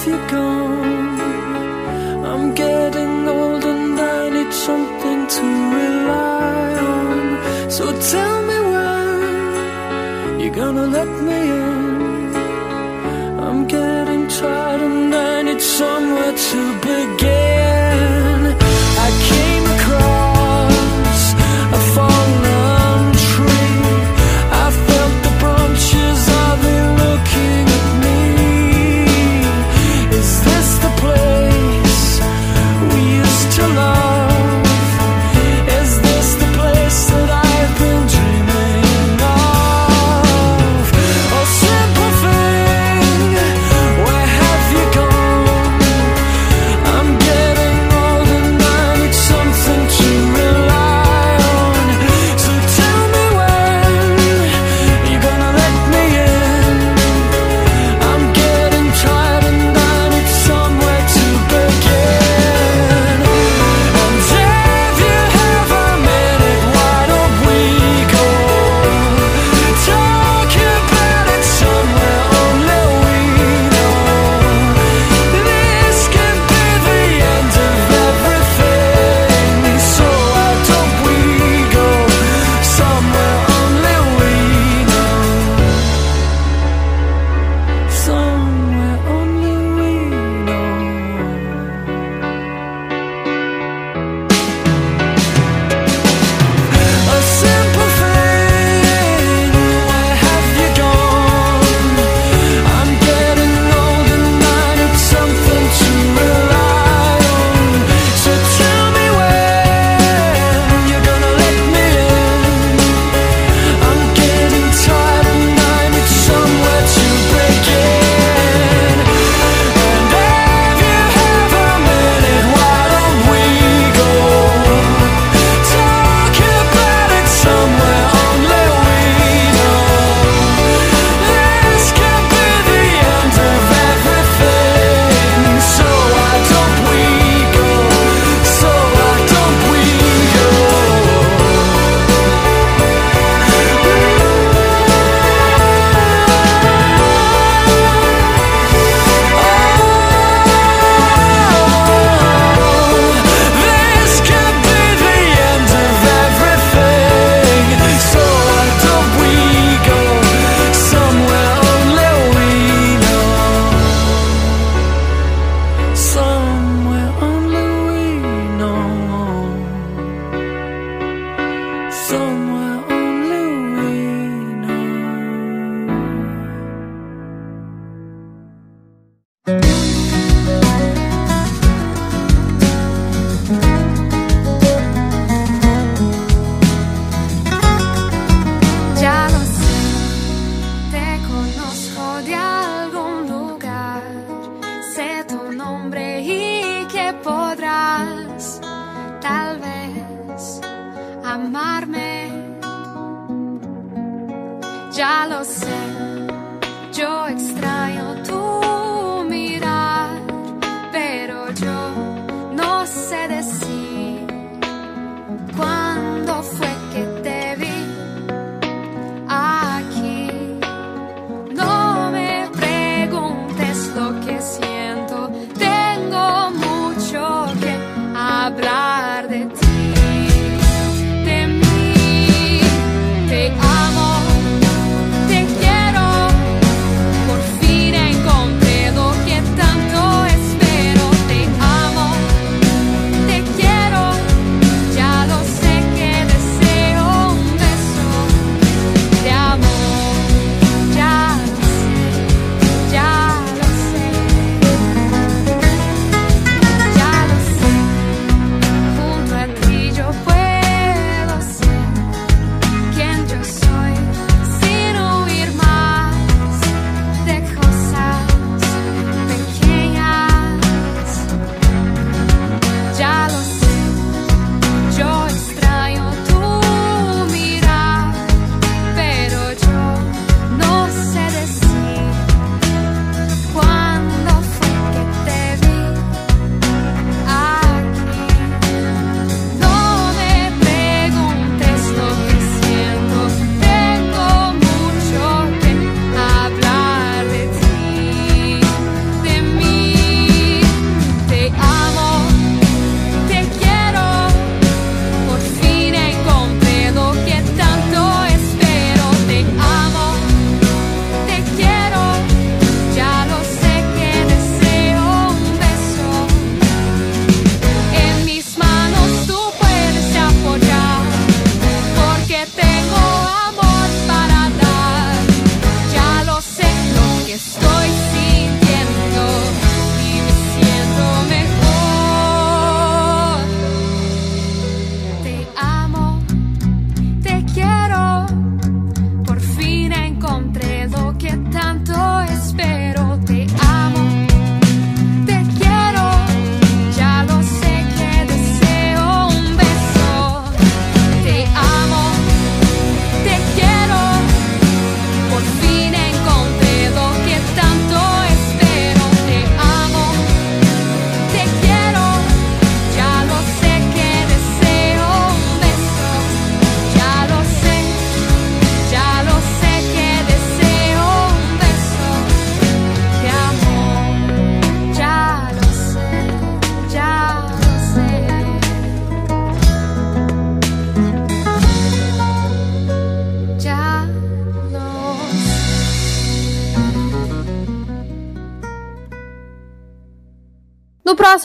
You 0.09 0.17
gone? 0.27 1.19
I'm 2.31 2.45
getting 2.55 3.27
old 3.27 3.63
and 3.73 3.99
I 4.17 4.29
need 4.35 4.51
something 4.67 5.19
to 5.35 5.45
rely 5.77 6.69
on. 6.97 7.71
So 7.75 7.85
tell 8.13 8.37
me 8.49 8.57
when 8.73 10.39
you're 10.41 10.57
gonna 10.61 10.87
let 10.97 11.09
me 11.27 11.39
in. 11.63 12.35
I'm 13.45 13.61
getting 13.77 14.23
tired 14.39 14.81
and 14.89 15.13
I 15.13 15.41
need 15.47 15.61
somewhere 15.61 16.35
to 16.49 16.59
begin. 16.85 17.18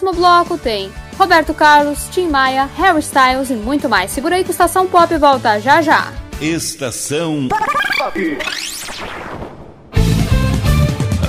Próximo 0.04 0.12
bloco 0.12 0.58
tem 0.58 0.92
Roberto 1.18 1.54
Carlos, 1.54 2.08
Tim 2.10 2.28
Maia, 2.28 2.68
Harry 2.76 3.00
Styles 3.00 3.50
e 3.50 3.54
muito 3.54 3.88
mais. 3.88 4.10
Segura 4.10 4.36
aí 4.36 4.44
que 4.44 4.50
Estação 4.50 4.86
Pop 4.86 5.16
volta 5.16 5.58
já 5.60 5.80
já. 5.80 6.12
Estação 6.40 7.48
Pop. 7.48 8.38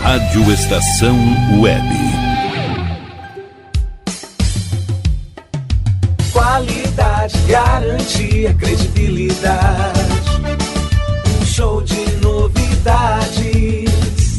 Rádio 0.02 0.52
Estação 0.52 1.16
Web. 1.62 1.88
Qualidade, 6.34 7.38
garantia, 7.48 8.54
credibilidade. 8.56 9.95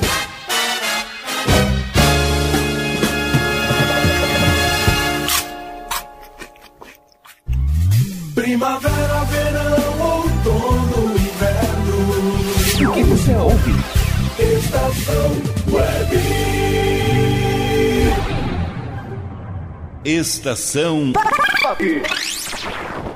Estação 20.41 21.13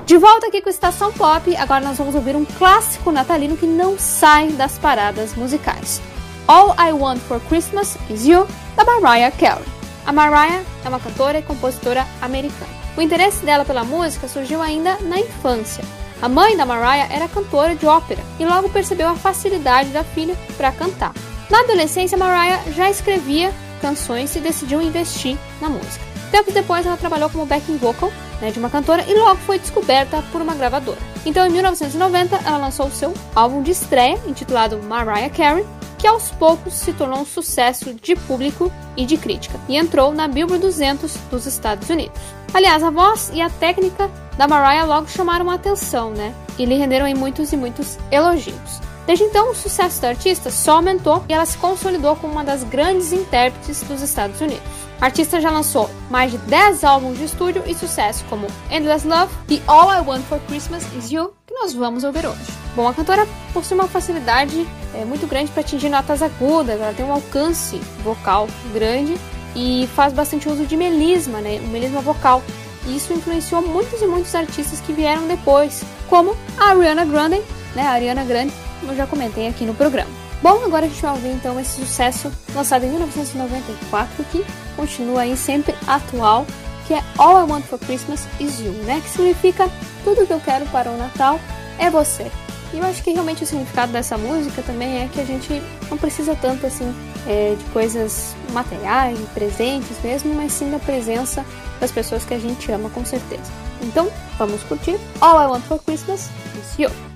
De 0.06 0.16
volta 0.16 0.46
aqui 0.46 0.62
com 0.62 0.70
Estação 0.70 1.12
Pop, 1.12 1.56
agora 1.56 1.84
nós 1.84 1.98
vamos 1.98 2.14
ouvir 2.14 2.36
um 2.36 2.44
clássico 2.44 3.10
natalino 3.10 3.56
que 3.56 3.66
não 3.66 3.98
sai 3.98 4.52
das 4.52 4.78
paradas 4.78 5.34
musicais. 5.34 6.00
All 6.46 6.76
I 6.78 6.92
Want 6.92 7.18
for 7.18 7.40
Christmas 7.48 7.98
Is 8.08 8.28
You, 8.28 8.46
da 8.76 8.84
Mariah 8.84 9.32
Carey. 9.36 9.64
A 10.06 10.12
Mariah 10.12 10.62
é 10.84 10.88
uma 10.88 11.00
cantora 11.00 11.40
e 11.40 11.42
compositora 11.42 12.06
americana. 12.22 12.70
O 12.96 13.02
interesse 13.02 13.44
dela 13.44 13.64
pela 13.64 13.82
música 13.82 14.28
surgiu 14.28 14.62
ainda 14.62 14.96
na 15.00 15.18
infância. 15.18 15.82
A 16.22 16.28
mãe 16.28 16.56
da 16.56 16.64
Mariah 16.64 17.12
era 17.12 17.26
cantora 17.26 17.74
de 17.74 17.86
ópera 17.86 18.22
e 18.38 18.44
logo 18.44 18.68
percebeu 18.68 19.08
a 19.08 19.16
facilidade 19.16 19.90
da 19.90 20.04
filha 20.04 20.36
para 20.56 20.70
cantar. 20.70 21.12
Na 21.50 21.58
adolescência, 21.62 22.16
Mariah 22.16 22.62
já 22.70 22.88
escrevia 22.88 23.52
canções 23.82 24.36
e 24.36 24.38
decidiu 24.38 24.80
investir 24.80 25.36
na 25.60 25.68
música. 25.68 26.15
Tempos 26.30 26.52
depois, 26.52 26.84
ela 26.84 26.96
trabalhou 26.96 27.30
como 27.30 27.46
backing 27.46 27.76
vocal 27.76 28.12
né, 28.40 28.50
de 28.50 28.58
uma 28.58 28.70
cantora 28.70 29.04
e 29.08 29.14
logo 29.14 29.36
foi 29.42 29.58
descoberta 29.58 30.22
por 30.32 30.40
uma 30.40 30.54
gravadora. 30.54 30.98
Então, 31.24 31.46
em 31.46 31.50
1990, 31.50 32.36
ela 32.44 32.58
lançou 32.58 32.90
seu 32.90 33.12
álbum 33.34 33.62
de 33.62 33.70
estreia, 33.70 34.18
intitulado 34.26 34.80
Mariah 34.82 35.30
Carey, 35.30 35.64
que 35.98 36.06
aos 36.06 36.30
poucos 36.30 36.74
se 36.74 36.92
tornou 36.92 37.20
um 37.20 37.26
sucesso 37.26 37.94
de 37.94 38.14
público 38.14 38.70
e 38.96 39.06
de 39.06 39.16
crítica, 39.16 39.58
e 39.68 39.76
entrou 39.76 40.12
na 40.12 40.28
Billboard 40.28 40.62
200 40.62 41.16
dos 41.30 41.46
Estados 41.46 41.88
Unidos. 41.88 42.20
Aliás, 42.52 42.82
a 42.82 42.90
voz 42.90 43.30
e 43.32 43.40
a 43.40 43.50
técnica 43.50 44.10
da 44.36 44.46
Mariah 44.46 44.84
logo 44.84 45.08
chamaram 45.08 45.50
a 45.50 45.54
atenção, 45.54 46.10
né? 46.10 46.34
E 46.58 46.64
lhe 46.64 46.76
renderam 46.76 47.06
em 47.06 47.14
muitos 47.14 47.52
e 47.52 47.56
muitos 47.56 47.98
elogios. 48.10 48.80
Desde 49.06 49.24
então, 49.24 49.50
o 49.50 49.54
sucesso 49.54 50.02
da 50.02 50.08
artista 50.08 50.50
só 50.50 50.76
aumentou 50.76 51.24
e 51.28 51.32
ela 51.32 51.46
se 51.46 51.56
consolidou 51.58 52.16
como 52.16 52.32
uma 52.32 52.44
das 52.44 52.64
grandes 52.64 53.12
intérpretes 53.12 53.82
dos 53.82 54.02
Estados 54.02 54.40
Unidos. 54.40 54.85
A 55.00 55.06
artista 55.06 55.40
já 55.40 55.50
lançou 55.50 55.90
mais 56.10 56.32
de 56.32 56.38
10 56.38 56.82
álbuns 56.82 57.18
de 57.18 57.24
estúdio 57.24 57.62
e 57.66 57.74
sucesso 57.74 58.24
como 58.30 58.46
Endless 58.70 59.06
Love 59.06 59.32
e 59.48 59.62
All 59.66 59.92
I 59.92 60.00
Want 60.00 60.22
for 60.22 60.40
Christmas 60.48 60.84
Is 60.96 61.10
You, 61.10 61.34
que 61.46 61.52
nós 61.52 61.74
vamos 61.74 62.02
ouvir 62.02 62.26
hoje. 62.26 62.40
Bom, 62.74 62.88
a 62.88 62.94
cantora 62.94 63.28
possui 63.52 63.76
uma 63.76 63.88
facilidade 63.88 64.66
é, 64.94 65.04
muito 65.04 65.26
grande 65.26 65.50
para 65.50 65.60
atingir 65.60 65.90
notas 65.90 66.22
agudas, 66.22 66.80
ela 66.80 66.94
tem 66.94 67.04
um 67.04 67.12
alcance 67.12 67.78
vocal 68.02 68.48
grande 68.72 69.18
e 69.54 69.86
faz 69.94 70.14
bastante 70.14 70.48
uso 70.48 70.64
de 70.64 70.76
melisma, 70.76 71.40
né, 71.40 71.58
melisma 71.58 72.00
vocal. 72.00 72.42
E 72.86 72.96
isso 72.96 73.12
influenciou 73.12 73.60
muitos 73.60 74.00
e 74.00 74.06
muitos 74.06 74.34
artistas 74.34 74.80
que 74.80 74.92
vieram 74.92 75.26
depois, 75.26 75.82
como 76.08 76.34
a 76.56 76.70
Ariana 76.70 77.04
Grande, 77.04 77.42
né, 77.74 77.82
a 77.82 77.90
Ariana 77.90 78.24
Grande, 78.24 78.52
como 78.80 78.92
eu 78.92 78.96
já 78.96 79.06
comentei 79.06 79.46
aqui 79.46 79.64
no 79.64 79.74
programa. 79.74 80.10
Bom, 80.42 80.62
agora 80.64 80.86
a 80.86 80.88
gente 80.88 81.02
vai 81.02 81.10
ouvir 81.10 81.30
então 81.30 81.58
esse 81.58 81.80
sucesso 81.80 82.30
lançado 82.54 82.84
em 82.84 82.90
1994 82.90 84.24
que 84.30 84.44
continua 84.76 85.22
aí 85.22 85.36
sempre 85.36 85.74
atual, 85.86 86.46
que 86.86 86.94
é 86.94 87.02
All 87.18 87.40
I 87.40 87.50
Want 87.50 87.64
for 87.64 87.78
Christmas 87.78 88.26
Is 88.38 88.60
You, 88.60 88.72
né? 88.84 89.00
Que 89.00 89.10
significa 89.10 89.68
tudo 90.04 90.26
que 90.26 90.32
eu 90.32 90.40
quero 90.40 90.66
para 90.66 90.90
o 90.90 90.96
Natal 90.96 91.40
é 91.78 91.90
você. 91.90 92.30
E 92.72 92.78
eu 92.78 92.84
acho 92.84 93.02
que 93.02 93.12
realmente 93.12 93.44
o 93.44 93.46
significado 93.46 93.92
dessa 93.92 94.18
música 94.18 94.62
também 94.62 95.02
é 95.02 95.08
que 95.08 95.20
a 95.20 95.24
gente 95.24 95.62
não 95.88 95.96
precisa 95.96 96.34
tanto 96.36 96.66
assim 96.66 96.92
é, 97.26 97.54
de 97.56 97.64
coisas 97.66 98.34
materiais, 98.52 99.18
de 99.18 99.24
presentes 99.26 99.96
mesmo, 100.02 100.34
mas 100.34 100.52
sim 100.52 100.70
da 100.70 100.78
presença 100.78 101.44
das 101.80 101.90
pessoas 101.90 102.24
que 102.24 102.34
a 102.34 102.38
gente 102.38 102.70
ama 102.70 102.90
com 102.90 103.04
certeza. 103.04 103.50
Então, 103.82 104.10
vamos 104.38 104.62
curtir 104.64 104.98
All 105.20 105.42
I 105.42 105.46
Want 105.46 105.64
for 105.64 105.78
Christmas 105.82 106.28
Is 106.58 106.78
You. 106.78 107.15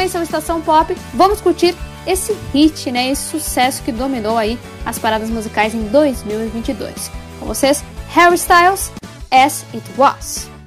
Sequência 0.00 0.22
Estação 0.22 0.62
Pop, 0.62 0.96
vamos 1.12 1.40
curtir 1.42 1.76
esse 2.06 2.32
hit, 2.54 2.90
né, 2.90 3.10
esse 3.10 3.28
sucesso 3.28 3.82
que 3.82 3.92
dominou 3.92 4.38
aí 4.38 4.58
as 4.86 4.98
paradas 4.98 5.28
musicais 5.28 5.74
em 5.74 5.82
2022. 5.88 7.10
Com 7.38 7.46
vocês, 7.46 7.84
Harry 8.08 8.36
Styles, 8.36 8.90
As 9.30 9.64
It 9.74 9.84
Was. 9.98 10.59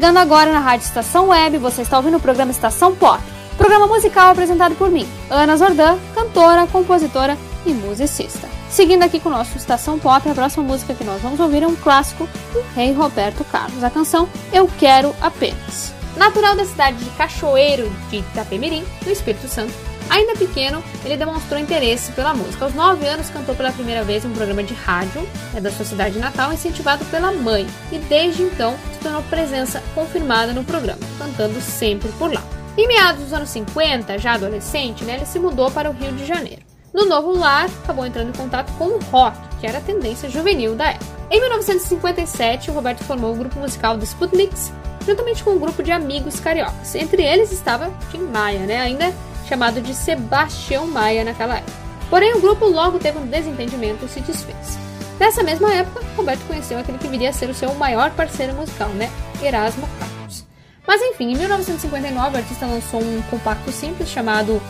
Ligando 0.00 0.16
agora 0.16 0.50
na 0.50 0.60
Rádio 0.60 0.86
Estação 0.86 1.28
Web, 1.28 1.58
você 1.58 1.82
está 1.82 1.98
ouvindo 1.98 2.16
o 2.16 2.20
programa 2.20 2.50
Estação 2.50 2.96
Pop. 2.96 3.22
Programa 3.58 3.86
musical 3.86 4.30
apresentado 4.30 4.74
por 4.74 4.88
mim, 4.90 5.06
Ana 5.28 5.58
Zordan, 5.58 5.98
cantora, 6.14 6.66
compositora 6.66 7.36
e 7.66 7.74
musicista. 7.74 8.48
Seguindo 8.70 9.02
aqui 9.02 9.20
com 9.20 9.28
o 9.28 9.32
nosso 9.32 9.58
Estação 9.58 9.98
Pop, 9.98 10.26
a 10.26 10.34
próxima 10.34 10.64
música 10.64 10.94
que 10.94 11.04
nós 11.04 11.20
vamos 11.20 11.38
ouvir 11.38 11.64
é 11.64 11.66
um 11.66 11.76
clássico 11.76 12.26
do 12.54 12.62
rei 12.74 12.94
Roberto 12.94 13.44
Carlos, 13.44 13.84
a 13.84 13.90
canção 13.90 14.26
Eu 14.50 14.66
Quero 14.78 15.14
Apenas. 15.20 15.92
Natural 16.16 16.56
da 16.56 16.64
cidade 16.64 16.96
de 16.96 17.10
Cachoeiro 17.10 17.92
de 18.08 18.20
Itapemirim, 18.20 18.82
no 19.04 19.12
Espírito 19.12 19.48
Santo, 19.48 19.74
Ainda 20.10 20.34
pequeno, 20.34 20.82
ele 21.04 21.16
demonstrou 21.16 21.58
interesse 21.58 22.10
pela 22.12 22.34
música. 22.34 22.64
Aos 22.64 22.74
9 22.74 23.06
anos, 23.06 23.30
cantou 23.30 23.54
pela 23.54 23.70
primeira 23.70 24.02
vez 24.02 24.24
um 24.24 24.32
programa 24.32 24.64
de 24.64 24.74
rádio 24.74 25.26
é 25.54 25.60
da 25.60 25.70
sua 25.70 25.84
cidade 25.84 26.18
natal, 26.18 26.52
incentivado 26.52 27.04
pela 27.06 27.30
mãe, 27.30 27.66
e 27.92 27.98
desde 27.98 28.42
então 28.42 28.76
se 28.92 28.98
tornou 28.98 29.22
presença 29.22 29.80
confirmada 29.94 30.52
no 30.52 30.64
programa, 30.64 31.00
cantando 31.16 31.60
sempre 31.60 32.10
por 32.18 32.32
lá. 32.32 32.42
Em 32.76 32.88
meados 32.88 33.22
dos 33.22 33.32
anos 33.32 33.50
50, 33.50 34.18
já 34.18 34.34
adolescente, 34.34 35.04
né, 35.04 35.14
ele 35.14 35.26
se 35.26 35.38
mudou 35.38 35.70
para 35.70 35.88
o 35.88 35.92
Rio 35.92 36.12
de 36.12 36.26
Janeiro. 36.26 36.62
No 36.92 37.04
novo 37.04 37.30
lar, 37.38 37.68
acabou 37.84 38.04
entrando 38.04 38.30
em 38.30 38.36
contato 38.36 38.72
com 38.76 38.86
o 38.86 39.00
rock, 39.12 39.36
que 39.60 39.66
era 39.66 39.78
a 39.78 39.82
tendência 39.82 40.28
juvenil 40.28 40.74
da 40.74 40.90
época. 40.90 41.06
Em 41.30 41.40
1957, 41.40 42.70
o 42.70 42.74
Roberto 42.74 43.04
formou 43.04 43.32
o 43.32 43.36
grupo 43.36 43.60
musical 43.60 43.96
The 43.96 44.06
Sputniks, 44.06 44.72
juntamente 45.06 45.44
com 45.44 45.52
um 45.52 45.58
grupo 45.58 45.84
de 45.84 45.92
amigos 45.92 46.40
cariocas. 46.40 46.96
Entre 46.96 47.22
eles 47.22 47.52
estava 47.52 47.90
Tim 48.10 48.22
Maia, 48.22 48.60
né, 48.60 48.80
ainda 48.80 49.12
chamado 49.50 49.80
de 49.80 49.92
Sebastião 49.92 50.86
Maia 50.86 51.24
naquela 51.24 51.56
época. 51.56 51.72
Porém, 52.08 52.34
o 52.34 52.40
grupo 52.40 52.66
logo 52.66 53.00
teve 53.00 53.18
um 53.18 53.26
desentendimento 53.26 54.04
e 54.04 54.08
se 54.08 54.20
desfez. 54.20 54.78
Nessa 55.18 55.42
mesma 55.42 55.74
época, 55.74 56.04
Roberto 56.16 56.46
conheceu 56.46 56.78
aquele 56.78 56.98
que 56.98 57.08
viria 57.08 57.30
a 57.30 57.32
ser 57.32 57.50
o 57.50 57.54
seu 57.54 57.74
maior 57.74 58.12
parceiro 58.12 58.54
musical, 58.54 58.88
né? 58.90 59.10
Erasmo 59.42 59.88
Carlos. 59.98 60.46
Mas 60.86 61.02
enfim, 61.02 61.32
em 61.32 61.36
1959 61.36 62.34
o 62.34 62.38
artista 62.38 62.64
lançou 62.64 63.00
um 63.00 63.22
compacto 63.28 63.72
simples 63.72 64.08
chamado 64.08 64.62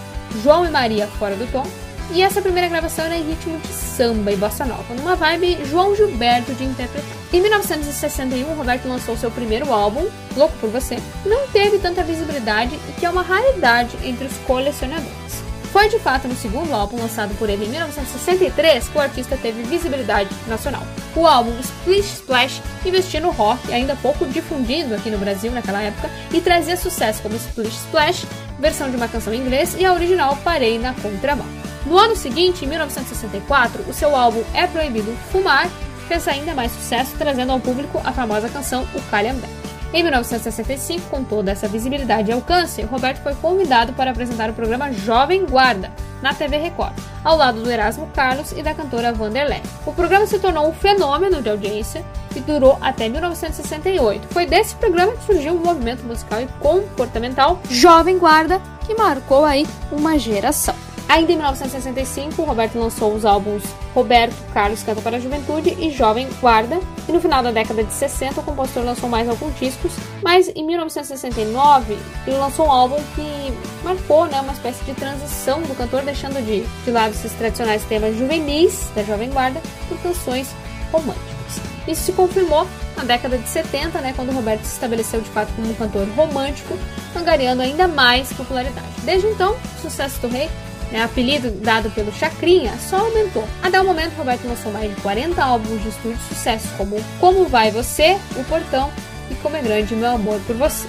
João 0.43 0.65
e 0.65 0.71
Maria 0.71 1.07
Fora 1.07 1.37
do 1.37 1.51
Tom, 1.53 1.67
e 2.13 2.23
essa 2.23 2.43
primeira 2.43 2.69
gravação 2.69 3.05
era 3.05 3.17
em 3.17 3.29
ritmo 3.29 3.59
de 3.59 3.69
samba 3.69 4.33
e 4.33 4.37
bossa 4.37 4.65
nova, 4.65 4.95
numa 4.95 5.15
vibe 5.15 5.65
João 5.67 5.95
Gilberto 5.95 6.53
de 6.55 6.65
interpretar. 6.65 7.17
Em 7.33 7.41
1961, 7.41 8.55
Roberto 8.55 8.89
lançou 8.89 9.17
seu 9.17 9.31
primeiro 9.31 9.73
álbum, 9.73 10.09
Louco 10.37 10.55
por 10.59 10.71
Você, 10.71 10.97
que 11.23 11.29
não 11.29 11.47
teve 11.49 11.79
tanta 11.79 12.03
visibilidade 12.03 12.79
e 12.89 12.93
que 12.99 13.07
é 13.07 13.11
uma 13.11 13.23
raridade 13.23 13.97
entre 14.03 14.27
os 14.27 14.37
colecionadores. 14.39 15.51
Foi 15.73 15.89
de 15.89 16.01
fato 16.01 16.27
no 16.27 16.35
segundo 16.35 16.75
álbum 16.75 17.01
lançado 17.01 17.33
por 17.39 17.49
ele 17.49 17.65
em 17.65 17.69
1963 17.69 18.89
que 18.89 18.99
o 18.99 19.01
artista 19.01 19.37
teve 19.37 19.63
visibilidade 19.63 20.31
nacional. 20.49 20.83
O 21.15 21.25
álbum 21.25 21.57
Splish 21.61 22.15
Splash 22.15 22.61
investia 22.85 23.21
no 23.21 23.31
rock, 23.31 23.73
ainda 23.73 23.95
pouco 24.03 24.27
difundido 24.27 24.97
aqui 24.97 25.11
no 25.11 25.19
Brasil 25.19 25.53
naquela 25.53 25.81
época, 25.81 26.11
e 26.33 26.41
trazia 26.41 26.77
sucesso 26.77 27.23
como 27.23 27.37
Splish 27.37 27.77
Splash, 27.85 28.27
versão 28.59 28.91
de 28.91 28.97
uma 28.97 29.07
canção 29.07 29.33
em 29.33 29.41
inglês, 29.41 29.77
e 29.79 29.85
a 29.85 29.93
original 29.93 30.37
Parei 30.43 30.77
na 30.77 30.93
Contramão. 30.95 31.70
No 31.87 31.99
ano 31.99 32.15
seguinte, 32.15 32.65
em 32.65 32.69
1964, 32.69 33.85
o 33.89 33.93
seu 33.93 34.15
álbum 34.15 34.43
É 34.53 34.67
Proibido 34.67 35.13
Fumar 35.33 35.69
fez 36.07 36.27
ainda 36.29 36.55
mais 36.55 36.73
sucesso, 36.73 37.15
trazendo 37.17 37.53
ao 37.53 37.61
público 37.61 38.01
a 38.05 38.13
famosa 38.13 38.49
canção 38.49 38.87
O 38.95 39.03
Calhambeck. 39.11 39.61
Em 39.93 40.03
1965, 40.05 41.09
com 41.09 41.25
toda 41.25 41.51
essa 41.51 41.67
visibilidade 41.67 42.31
e 42.31 42.33
alcance, 42.33 42.83
Roberto 42.83 43.23
foi 43.23 43.35
convidado 43.35 43.93
para 43.93 44.11
apresentar 44.11 44.49
o 44.49 44.53
programa 44.53 44.93
Jovem 44.93 45.45
Guarda, 45.45 45.91
na 46.23 46.35
TV 46.35 46.59
Record, 46.59 46.93
ao 47.25 47.37
lado 47.37 47.63
do 47.63 47.71
Erasmo 47.71 48.07
Carlos 48.15 48.53
e 48.53 48.63
da 48.63 48.75
cantora 48.75 49.13
Vanderlei. 49.13 49.63
O 49.85 49.93
programa 49.93 50.27
se 50.27 50.39
tornou 50.39 50.69
um 50.69 50.73
fenômeno 50.73 51.43
de 51.43 51.49
audiência 51.49 52.05
e 52.37 52.41
durou 52.41 52.79
até 52.81 53.09
1968. 53.09 54.29
Foi 54.31 54.47
desse 54.47 54.77
programa 54.77 55.13
que 55.13 55.25
surgiu 55.25 55.55
o 55.55 55.65
movimento 55.65 56.05
musical 56.05 56.41
e 56.41 56.47
comportamental 56.61 57.61
Jovem 57.69 58.19
Guarda, 58.19 58.61
que 58.87 58.95
marcou 58.95 59.45
aí 59.45 59.67
uma 59.91 60.19
geração. 60.19 60.75
Ainda 61.11 61.33
em 61.33 61.37
1965, 61.39 62.45
Roberto 62.45 62.79
lançou 62.79 63.13
os 63.13 63.25
álbuns 63.25 63.65
Roberto 63.93 64.37
Carlos 64.55 64.81
Canta 64.85 65.03
para 65.03 65.17
a 65.17 65.21
Juventude 65.21 65.77
e 65.81 65.91
Jovem 65.91 66.29
Guarda, 66.41 66.79
e 67.09 67.11
no 67.11 67.21
final 67.21 67.43
da 67.43 67.51
década 67.51 67.83
de 67.83 67.93
60 67.93 68.41
o 68.41 68.45
compositor 68.45 68.85
lançou 68.85 69.09
mais 69.09 69.29
alguns 69.29 69.59
discos, 69.59 69.91
mas 70.23 70.49
em 70.55 70.65
1969 70.65 71.99
ele 72.25 72.37
lançou 72.37 72.69
um 72.69 72.71
álbum 72.71 73.03
que 73.17 73.53
marcou 73.83 74.27
né, 74.27 74.41
uma 74.41 74.53
espécie 74.53 74.85
de 74.85 74.95
transição 74.95 75.61
do 75.63 75.75
cantor, 75.77 76.03
deixando 76.03 76.41
de, 76.47 76.63
de 76.85 76.91
lado 76.93 77.11
esses 77.11 77.33
tradicionais 77.33 77.85
temas 77.87 78.17
juvenis 78.17 78.89
da 78.95 79.03
Jovem 79.03 79.31
Guarda 79.31 79.61
por 79.89 79.99
canções 79.99 80.55
românticas. 80.93 81.61
Isso 81.89 82.03
se 82.03 82.13
confirmou 82.13 82.69
na 82.97 83.03
década 83.03 83.37
de 83.37 83.49
70, 83.49 84.01
né, 84.01 84.13
quando 84.15 84.31
Roberto 84.31 84.63
se 84.63 84.75
estabeleceu 84.75 85.21
de 85.21 85.31
fato 85.31 85.53
como 85.57 85.73
um 85.73 85.75
cantor 85.75 86.07
romântico, 86.11 86.79
angariando 87.17 87.63
ainda 87.63 87.89
mais 87.89 88.33
popularidade. 88.33 88.87
Desde 89.03 89.27
então, 89.27 89.57
o 89.77 89.83
sucesso 89.83 90.21
do 90.21 90.29
rei 90.29 90.49
né, 90.91 91.03
apelido 91.03 91.51
dado 91.51 91.91
pelo 91.91 92.13
Chacrinha, 92.13 92.73
só 92.79 92.99
aumentou. 92.99 93.47
Até 93.63 93.81
o 93.81 93.85
momento, 93.85 94.17
Roberto 94.17 94.47
lançou 94.47 94.73
mais 94.73 94.95
de 94.95 95.01
40 95.01 95.43
álbuns 95.43 95.83
de 95.83 95.89
estúdio 95.89 96.17
de 96.17 96.35
sucesso, 96.35 96.69
como 96.77 96.97
Como 97.19 97.47
Vai 97.47 97.71
Você, 97.71 98.19
O 98.37 98.45
Portão 98.45 98.91
e 99.31 99.35
Como 99.37 99.57
é 99.57 99.63
Grande 99.63 99.95
Meu 99.95 100.11
Amor 100.11 100.41
por 100.47 100.57
Você. 100.57 100.89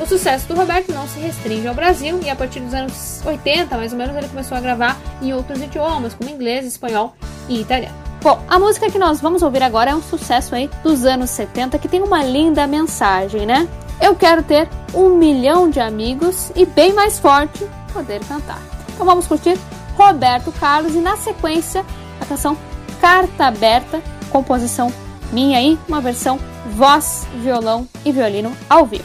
O 0.00 0.06
sucesso 0.06 0.46
do 0.46 0.54
Roberto 0.54 0.92
não 0.92 1.08
se 1.08 1.18
restringe 1.18 1.66
ao 1.66 1.74
Brasil 1.74 2.20
e 2.22 2.30
a 2.30 2.36
partir 2.36 2.60
dos 2.60 2.72
anos 2.72 3.20
80, 3.24 3.76
mais 3.76 3.92
ou 3.92 3.98
menos, 3.98 4.16
ele 4.16 4.28
começou 4.28 4.56
a 4.56 4.60
gravar 4.60 4.96
em 5.20 5.32
outros 5.32 5.60
idiomas, 5.60 6.14
como 6.14 6.30
inglês, 6.30 6.64
espanhol 6.64 7.14
e 7.48 7.60
italiano. 7.60 7.96
Bom, 8.22 8.40
a 8.48 8.58
música 8.58 8.90
que 8.90 8.98
nós 8.98 9.20
vamos 9.20 9.42
ouvir 9.42 9.62
agora 9.62 9.90
é 9.90 9.94
um 9.94 10.02
sucesso 10.02 10.54
aí 10.54 10.70
dos 10.82 11.04
anos 11.04 11.30
70 11.30 11.78
que 11.78 11.88
tem 11.88 12.02
uma 12.02 12.22
linda 12.22 12.66
mensagem, 12.66 13.46
né? 13.46 13.68
Eu 14.00 14.14
quero 14.14 14.42
ter 14.42 14.68
um 14.94 15.16
milhão 15.16 15.68
de 15.68 15.80
amigos 15.80 16.52
e 16.54 16.64
bem 16.64 16.92
mais 16.92 17.18
forte 17.18 17.66
poder 17.92 18.20
cantar. 18.24 18.77
Então 18.98 19.06
vamos 19.06 19.28
curtir 19.28 19.56
Roberto 19.96 20.50
Carlos 20.50 20.92
e 20.96 20.98
na 20.98 21.16
sequência 21.16 21.86
a 22.20 22.24
canção 22.24 22.58
Carta 23.00 23.44
Aberta, 23.46 24.02
composição 24.28 24.92
minha 25.30 25.56
aí, 25.56 25.78
uma 25.86 26.00
versão 26.00 26.36
voz, 26.74 27.24
violão 27.40 27.86
e 28.04 28.10
violino 28.10 28.50
ao 28.68 28.84
vivo. 28.84 29.04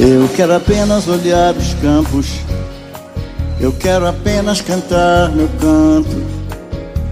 Eu 0.00 0.26
quero 0.34 0.54
apenas 0.54 1.06
olhar 1.06 1.54
os 1.54 1.74
campos 1.74 2.40
eu 3.60 3.72
quero 3.72 4.06
apenas 4.06 4.60
cantar 4.60 5.30
meu 5.30 5.48
canto. 5.60 6.40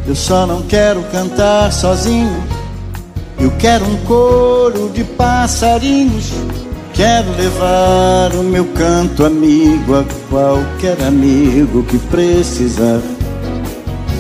Eu 0.07 0.16
só 0.16 0.46
não 0.46 0.62
quero 0.62 1.03
cantar 1.12 1.70
sozinho. 1.70 2.42
Eu 3.38 3.51
quero 3.59 3.84
um 3.84 3.96
coro 4.05 4.88
de 4.88 5.05
passarinhos. 5.05 6.32
Quero 6.94 7.30
levar 7.36 8.34
o 8.34 8.42
meu 8.42 8.64
canto 8.64 9.24
amigo 9.24 9.94
a 9.94 10.05
qualquer 10.28 11.01
amigo 11.07 11.84
que 11.84 11.99
precisar. 11.99 13.01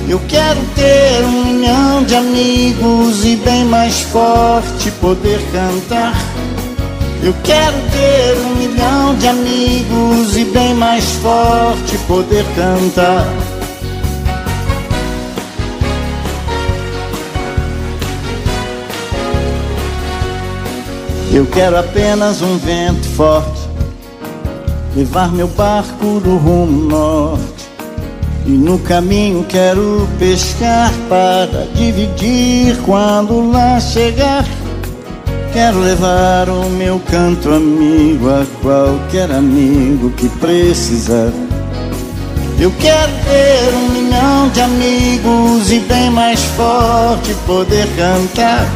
Eu 0.08 0.20
quero 0.28 0.60
ter 0.74 1.24
um 1.24 1.44
milhão 1.44 2.04
de 2.04 2.14
amigos 2.14 3.24
e 3.24 3.36
bem 3.36 3.64
mais 3.64 4.02
forte 4.02 4.90
poder 5.00 5.40
cantar. 5.50 6.14
Eu 7.22 7.34
quero 7.42 7.76
ter 7.90 8.38
um 8.46 8.54
milhão 8.54 9.14
de 9.16 9.26
amigos 9.26 10.36
e 10.36 10.44
bem 10.44 10.72
mais 10.72 11.04
forte 11.16 11.98
poder 12.06 12.44
cantar. 12.54 13.26
Eu 21.32 21.44
quero 21.46 21.78
apenas 21.78 22.40
um 22.40 22.56
vento 22.56 23.06
forte, 23.10 23.68
levar 24.96 25.30
meu 25.30 25.48
barco 25.48 26.20
do 26.20 26.36
rumo 26.36 26.88
norte. 26.88 27.68
E 28.46 28.50
no 28.50 28.78
caminho 28.78 29.44
quero 29.46 30.08
pescar 30.18 30.90
para 31.08 31.66
dividir 31.74 32.76
quando 32.86 33.50
lá 33.50 33.78
chegar. 33.78 34.44
Quero 35.60 35.80
levar 35.80 36.48
o 36.48 36.70
meu 36.70 37.00
canto 37.00 37.52
amigo 37.52 38.28
a 38.28 38.46
qualquer 38.62 39.28
amigo 39.32 40.08
que 40.10 40.28
precisar. 40.28 41.32
Eu 42.60 42.72
quero 42.78 43.10
ter 43.24 43.74
um 43.74 43.88
milhão 43.88 44.48
de 44.50 44.60
amigos 44.60 45.72
e 45.72 45.80
bem 45.80 46.10
mais 46.10 46.40
forte 46.44 47.34
poder 47.44 47.88
cantar. 47.96 48.68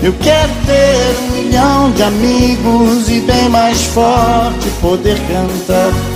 Eu 0.00 0.14
quero 0.22 0.52
ter 0.64 1.16
um 1.22 1.42
milhão 1.42 1.90
de 1.90 2.04
amigos 2.04 3.08
e 3.08 3.20
bem 3.22 3.48
mais 3.48 3.82
forte 3.86 4.70
poder 4.80 5.18
cantar. 5.26 6.09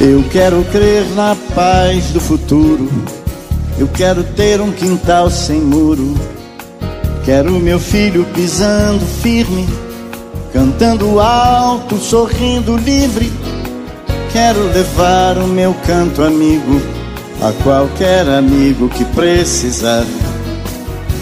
Eu 0.00 0.24
quero 0.32 0.64
crer 0.72 1.04
na 1.14 1.36
paz 1.54 2.06
do 2.06 2.20
futuro. 2.20 2.88
Eu 3.78 3.86
quero 3.86 4.24
ter 4.24 4.58
um 4.58 4.72
quintal 4.72 5.28
sem 5.28 5.60
muro. 5.60 6.14
Quero 7.22 7.60
meu 7.60 7.78
filho 7.78 8.24
pisando 8.32 9.04
firme, 9.22 9.68
cantando 10.54 11.20
alto, 11.20 11.98
sorrindo 11.98 12.78
livre. 12.78 13.30
Quero 14.32 14.72
levar 14.72 15.36
o 15.36 15.46
meu 15.46 15.74
canto 15.86 16.22
amigo 16.22 16.80
a 17.42 17.52
qualquer 17.62 18.26
amigo 18.26 18.88
que 18.88 19.04
precisar. 19.04 20.06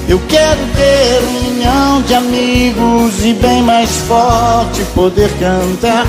Eu 0.09 0.21
quero 0.29 0.61
ter 0.77 1.25
um 1.25 1.51
milhão 1.51 2.03
de 2.03 2.15
amigos 2.15 3.25
e 3.25 3.33
bem 3.35 3.61
mais 3.61 3.91
forte 4.03 4.85
poder 4.95 5.31
cantar. 5.41 6.07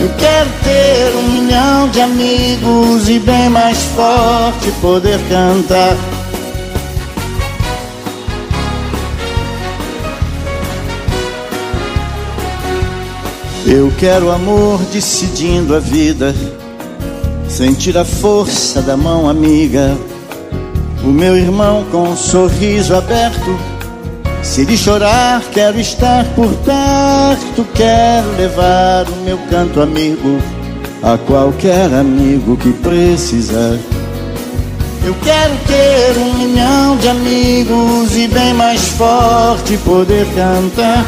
Eu 0.00 0.08
quero 0.18 0.50
ter 0.64 1.16
um 1.16 1.28
milhão 1.30 1.88
de 1.88 2.00
amigos 2.00 3.08
e 3.08 3.18
bem 3.18 3.48
mais 3.48 3.78
forte 3.94 4.70
poder 4.80 5.18
cantar. 5.28 5.96
Eu 13.64 13.92
quero 13.96 14.30
amor 14.30 14.80
decidindo 14.92 15.74
a 15.74 15.78
vida, 15.78 16.34
sentir 17.48 17.96
a 17.96 18.04
força 18.04 18.82
da 18.82 18.96
mão 18.96 19.28
amiga. 19.28 19.96
O 21.04 21.08
meu 21.08 21.36
irmão 21.36 21.84
com 21.90 22.08
um 22.08 22.16
sorriso 22.16 22.94
aberto 22.94 23.71
se 24.42 24.62
ele 24.62 24.76
chorar, 24.76 25.40
quero 25.52 25.78
estar 25.80 26.24
por 26.34 26.52
perto, 26.64 27.64
quero 27.74 28.36
levar 28.36 29.08
o 29.08 29.16
meu 29.24 29.38
canto 29.48 29.80
amigo 29.80 30.38
a 31.02 31.16
qualquer 31.16 31.92
amigo 31.94 32.56
que 32.56 32.72
precisar. 32.72 33.78
Eu 35.04 35.14
quero 35.24 35.54
ter 35.66 36.18
um 36.18 36.34
milhão 36.34 36.96
de 36.96 37.08
amigos 37.08 38.16
e 38.16 38.28
bem 38.28 38.54
mais 38.54 38.80
forte 38.90 39.76
poder 39.78 40.26
cantar. 40.34 41.04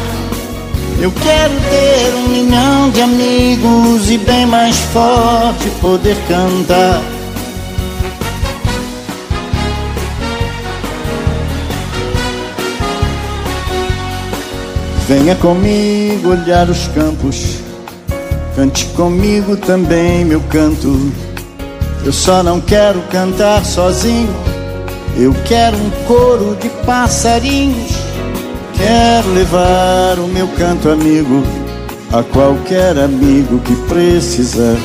Eu 1.01 1.13
quero 1.13 1.55
ter 1.71 2.15
um 2.17 2.29
milhão 2.29 2.91
de 2.91 3.01
amigos 3.03 4.11
e 4.11 4.19
bem 4.19 4.47
mais 4.47 4.77
forte 4.93 5.69
poder 5.81 6.17
cantar. 6.29 7.14
Venha 15.07 15.35
comigo 15.35 16.31
olhar 16.31 16.71
os 16.71 16.89
campos, 16.89 17.59
cante 18.57 18.87
comigo 18.97 19.55
também 19.55 20.25
meu 20.25 20.41
canto. 20.49 21.13
Eu 22.03 22.13
só 22.13 22.43
não 22.43 22.59
quero 22.59 23.03
cantar 23.11 23.63
sozinho, 23.67 24.35
eu 25.15 25.35
quero 25.45 25.77
um 25.77 25.91
coro 26.07 26.57
de 26.59 26.71
passarinhos. 26.87 27.93
Quero 28.79 29.29
levar 29.35 30.19
o 30.19 30.27
meu 30.27 30.49
canto 30.49 30.89
amigo 30.89 31.43
a 32.11 32.23
qualquer 32.23 32.97
amigo 32.97 33.59
que 33.59 33.77
precisar. 33.87 34.79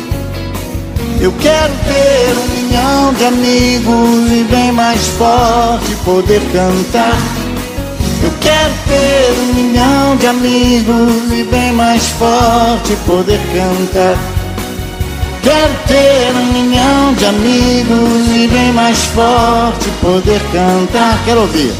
Eu 1.21 1.31
quero 1.39 1.73
ter 1.85 2.37
um 2.37 2.61
milhão 2.61 3.13
de 3.13 3.23
amigos 3.23 4.31
e 4.33 4.43
bem 4.51 4.71
mais 4.73 5.07
forte 5.07 5.95
poder 6.03 6.41
cantar. 6.51 7.38
Eu 8.21 8.31
quero 8.41 8.73
ter 8.87 9.39
um 9.39 9.53
milhão 9.53 10.17
de 10.17 10.27
amigos 10.27 11.31
e 11.31 11.43
bem 11.43 11.71
mais 11.71 12.07
forte 12.09 12.95
poder 13.05 13.39
cantar. 13.53 14.17
Quero 15.41 15.73
ter 15.87 16.35
um 16.35 16.45
milhão 16.51 17.13
de 17.13 17.25
amigos 17.25 18.27
e 18.35 18.47
bem 18.47 18.73
mais 18.73 19.05
forte 19.05 19.89
poder 20.01 20.41
cantar. 20.51 21.17
Quero 21.23 21.41
ouvir. 21.41 21.73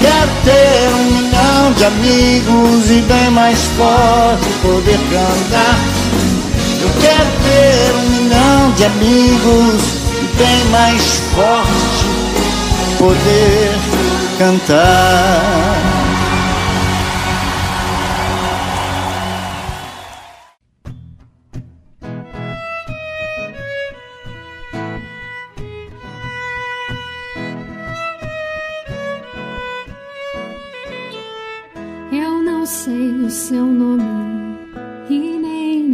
Quero 0.00 0.30
ter 0.44 0.94
um 0.94 1.04
milhão 1.04 1.72
de 1.76 1.84
amigos 1.84 2.90
e 2.90 3.00
bem 3.02 3.30
mais 3.30 3.58
forte 3.76 4.48
poder 4.62 4.98
cantar. 5.10 5.99
Eu 6.82 6.88
quero 7.00 7.30
ter 7.42 7.94
um 7.94 8.08
milhão 8.10 8.72
de 8.72 8.84
amigos 8.84 9.82
e 10.18 10.36
bem 10.38 10.64
mais 10.70 11.02
forte 11.34 12.20
poder 12.98 13.70
cantar. 14.38 16.00
Eu 32.12 32.42
não 32.42 32.64
sei 32.64 33.12
o 33.12 33.30
seu 33.30 33.64
nome 33.66 34.49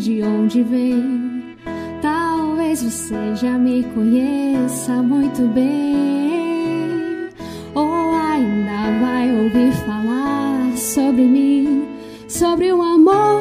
de 0.06 0.22
onde 0.22 0.62
vem. 0.62 1.56
Talvez 2.00 2.80
você 2.80 3.34
já 3.34 3.58
me 3.58 3.82
conheça 3.92 5.02
muito 5.02 5.42
bem, 5.48 7.28
ou 7.74 8.14
ainda 8.14 9.00
vai 9.00 9.36
ouvir 9.36 9.72
falar 9.84 10.76
sobre 10.76 11.22
mim, 11.22 11.88
sobre 12.28 12.72
o 12.72 12.80
amor 12.80 13.35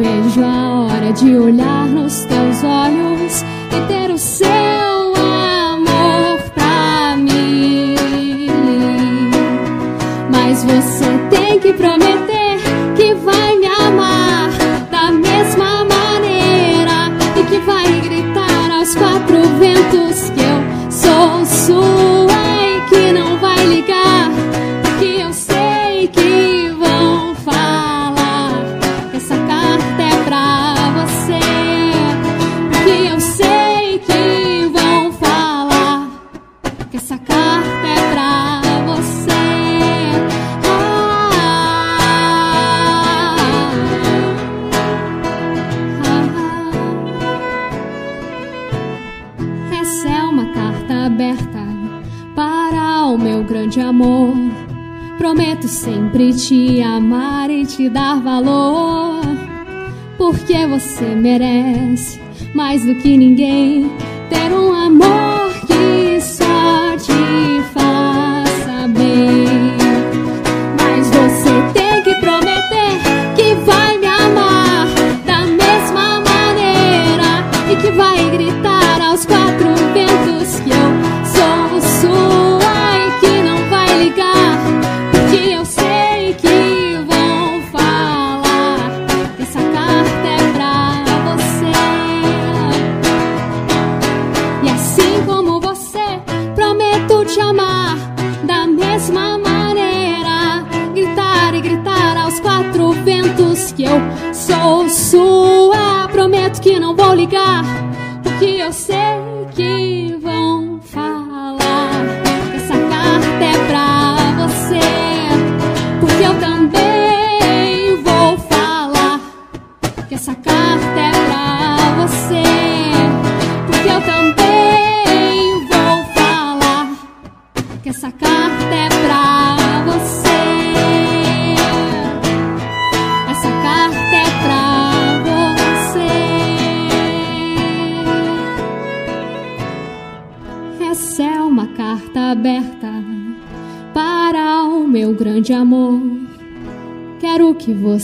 vejo 0.00 0.42
a 0.44 0.86
hora 0.86 1.12
de 1.12 1.38
olhar 1.38 1.86
nos 1.88 2.24
teus 2.24 2.39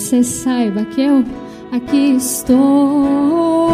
você 0.07 0.23
saiba 0.23 0.85
que 0.85 1.01
eu 1.01 1.25
aqui 1.73 2.15
estou. 2.15 3.67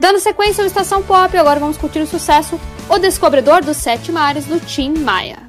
Dando 0.00 0.18
sequência 0.18 0.62
ao 0.62 0.66
Estação 0.66 1.00
Pop, 1.00 1.36
agora 1.36 1.60
vamos 1.60 1.76
curtir 1.76 2.00
o 2.00 2.06
sucesso 2.06 2.58
O 2.88 2.98
Descobridor 2.98 3.64
dos 3.64 3.76
Sete 3.76 4.10
Mares 4.10 4.46
do 4.46 4.58
Tim 4.58 4.92
Maia. 4.98 5.43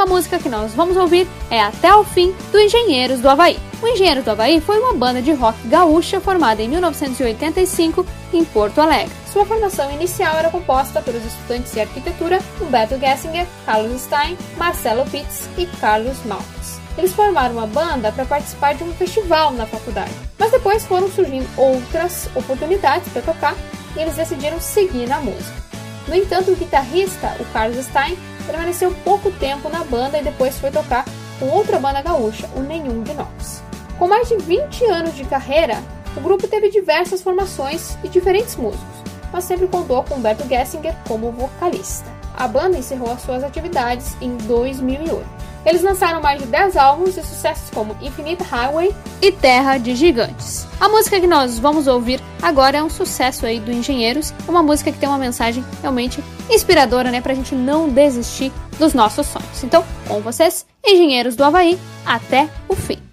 Próxima 0.00 0.06
música 0.06 0.38
que 0.38 0.48
nós 0.48 0.72
vamos 0.74 0.96
ouvir 0.96 1.26
é 1.50 1.60
Até 1.60 1.94
o 1.94 2.04
Fim, 2.04 2.34
do 2.50 2.58
Engenheiros 2.58 3.20
do 3.20 3.28
Havaí. 3.28 3.58
O 3.82 3.86
Engenheiros 3.86 4.24
do 4.24 4.30
Havaí 4.30 4.60
foi 4.60 4.78
uma 4.78 4.94
banda 4.94 5.20
de 5.20 5.32
rock 5.32 5.58
gaúcha 5.68 6.20
formada 6.20 6.62
em 6.62 6.68
1985 6.68 8.06
em 8.32 8.44
Porto 8.44 8.80
Alegre. 8.80 9.12
Sua 9.30 9.44
formação 9.44 9.90
inicial 9.92 10.36
era 10.36 10.50
composta 10.50 11.02
pelos 11.02 11.24
estudantes 11.24 11.72
de 11.72 11.80
arquitetura 11.80 12.40
Humberto 12.60 12.98
Gessinger, 12.98 13.46
Carlos 13.66 14.00
Stein, 14.00 14.38
Marcelo 14.56 15.04
Pitts 15.10 15.48
e 15.58 15.66
Carlos 15.80 16.24
Maltes. 16.24 16.80
Eles 16.96 17.12
formaram 17.12 17.54
uma 17.54 17.66
banda 17.66 18.10
para 18.10 18.24
participar 18.24 18.74
de 18.74 18.84
um 18.84 18.92
festival 18.94 19.52
na 19.52 19.66
faculdade, 19.66 20.12
mas 20.38 20.50
depois 20.50 20.84
foram 20.86 21.10
surgindo 21.10 21.48
outras 21.56 22.28
oportunidades 22.34 23.08
para 23.12 23.22
tocar 23.22 23.54
e 23.96 24.00
eles 24.00 24.16
decidiram 24.16 24.60
seguir 24.60 25.06
na 25.08 25.20
música. 25.20 25.60
No 26.08 26.14
entanto, 26.14 26.50
o 26.50 26.56
guitarrista, 26.56 27.36
o 27.38 27.44
Carlos 27.52 27.84
Stein, 27.84 28.16
permaneceu 28.50 28.92
pouco 29.04 29.30
tempo 29.30 29.68
na 29.68 29.84
banda 29.84 30.18
e 30.18 30.24
depois 30.24 30.58
foi 30.58 30.70
tocar 30.70 31.04
com 31.38 31.46
outra 31.46 31.78
banda 31.78 32.02
gaúcha, 32.02 32.48
o 32.56 32.60
Nenhum 32.60 33.02
de 33.02 33.14
Nós. 33.14 33.62
Com 33.98 34.08
mais 34.08 34.28
de 34.28 34.36
20 34.36 34.84
anos 34.86 35.14
de 35.14 35.24
carreira, 35.24 35.82
o 36.16 36.20
grupo 36.20 36.48
teve 36.48 36.68
diversas 36.68 37.22
formações 37.22 37.96
e 38.02 38.08
diferentes 38.08 38.56
músicos, 38.56 38.84
mas 39.32 39.44
sempre 39.44 39.68
contou 39.68 40.02
com 40.02 40.16
Humberto 40.16 40.46
Gessinger 40.48 40.94
como 41.06 41.30
vocalista. 41.30 42.10
A 42.36 42.48
banda 42.48 42.78
encerrou 42.78 43.12
as 43.12 43.22
suas 43.22 43.44
atividades 43.44 44.16
em 44.20 44.36
2008. 44.36 45.24
Eles 45.64 45.82
lançaram 45.82 46.20
mais 46.20 46.40
de 46.40 46.46
10 46.46 46.76
álbuns 46.76 47.16
e 47.16 47.22
sucessos 47.22 47.70
como 47.70 47.96
Infinite 48.00 48.42
Highway 48.42 48.94
e 49.20 49.30
Terra 49.30 49.78
de 49.78 49.94
Gigantes. 49.94 50.66
A 50.80 50.88
música 50.88 51.20
que 51.20 51.26
nós 51.26 51.58
vamos 51.58 51.86
ouvir 51.86 52.20
agora 52.40 52.78
é 52.78 52.82
um 52.82 52.90
sucesso 52.90 53.44
aí 53.44 53.60
do 53.60 53.70
Engenheiros, 53.70 54.32
uma 54.48 54.62
música 54.62 54.90
que 54.90 54.98
tem 54.98 55.08
uma 55.08 55.18
mensagem 55.18 55.64
realmente 55.80 56.22
inspiradora, 56.48 57.10
né, 57.10 57.20
pra 57.20 57.34
gente 57.34 57.54
não 57.54 57.88
desistir 57.88 58.52
dos 58.78 58.94
nossos 58.94 59.26
sonhos. 59.26 59.62
Então, 59.62 59.84
com 60.08 60.20
vocês, 60.20 60.66
Engenheiros 60.84 61.36
do 61.36 61.44
Havaí, 61.44 61.78
até 62.06 62.48
o 62.68 62.74
fim. 62.74 63.09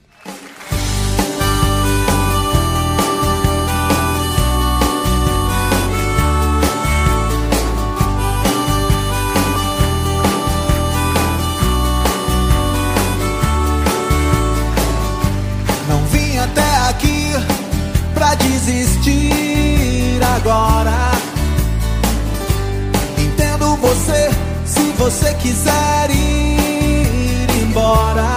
Você 25.09 25.33
quiser 25.35 26.09
ir 26.11 27.47
embora. 27.63 28.27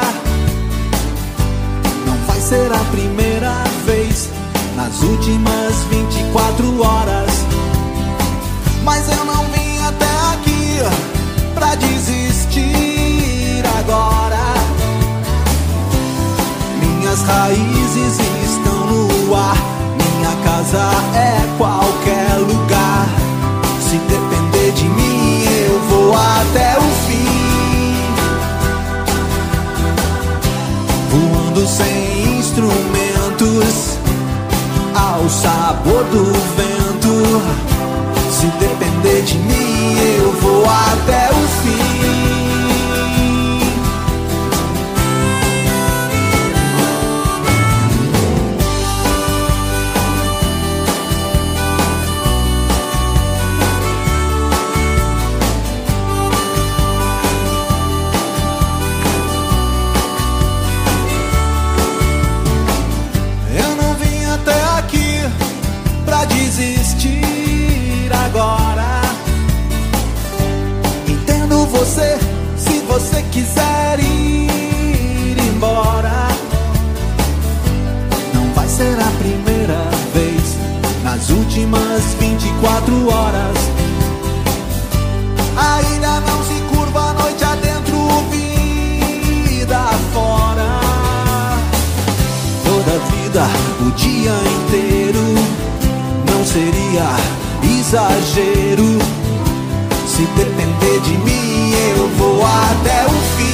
Não 2.06 2.16
vai 2.28 2.40
ser 2.40 2.72
a 2.72 2.84
primeira 2.92 3.64
vez 3.84 4.28
nas 4.76 5.02
últimas 5.02 5.74
24 5.90 6.80
horas. 6.80 7.30
Mas 8.84 9.08
eu 9.10 9.24
não 9.24 9.44
vim 9.46 9.80
até 9.80 10.06
aqui 10.32 10.78
pra 11.54 11.74
desistir 11.74 12.62
agora. 13.80 14.54
Minhas 16.78 17.20
raízes 17.22 18.16
estão 18.44 18.86
no 18.86 19.34
ar. 19.34 19.56
Minha 19.98 20.36
casa 20.44 20.88
é 21.16 21.56
qualquer 21.58 22.38
lugar. 22.38 23.08
Se 23.88 23.98
até 26.20 26.76
o 26.78 26.82
fim. 27.06 27.30
Voando 31.10 31.66
sem 31.66 32.38
instrumentos, 32.38 33.98
ao 34.94 35.28
sabor 35.28 36.04
do 36.04 36.24
vento. 36.56 37.42
Se 38.30 38.46
depender 38.58 39.22
de 39.22 39.38
mim, 39.38 39.96
eu 40.18 40.32
vou 40.40 40.64
até 40.64 41.28
o 41.30 41.48
fim. 41.62 41.89
O 93.86 93.90
dia 93.92 94.32
inteiro. 94.58 95.24
Não 96.30 96.44
seria 96.44 97.08
exagero. 97.62 98.98
Se 100.06 100.22
depender 100.36 101.00
de 101.00 101.16
mim, 101.18 101.72
eu 101.96 102.08
vou 102.18 102.44
até 102.44 103.06
o 103.06 103.16
fim. 103.36 103.50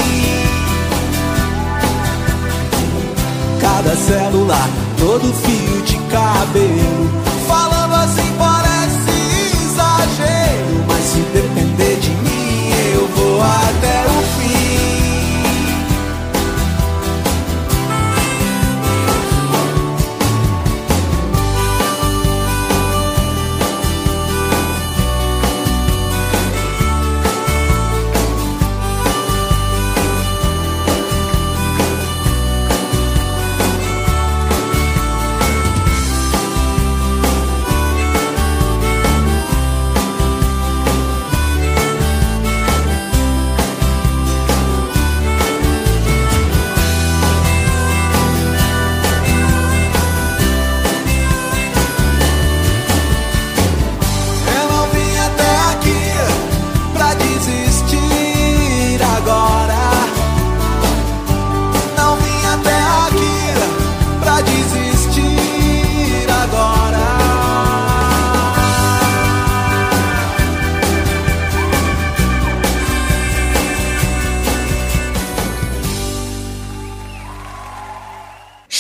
Cada 3.60 3.96
célula, 3.96 4.68
todo 4.98 5.32
fio 5.32 5.82
de 5.82 5.96
cabelo. 6.10 7.10
Falando 7.46 7.94
assim 7.94 8.32
parece 8.38 9.12
exagero. 9.64 10.84
Mas 10.88 11.04
se 11.04 11.20
depender 11.32 11.98
de 12.00 12.10
mim, 12.10 12.70
eu 12.94 13.08
vou 13.08 13.40
até 13.42 13.95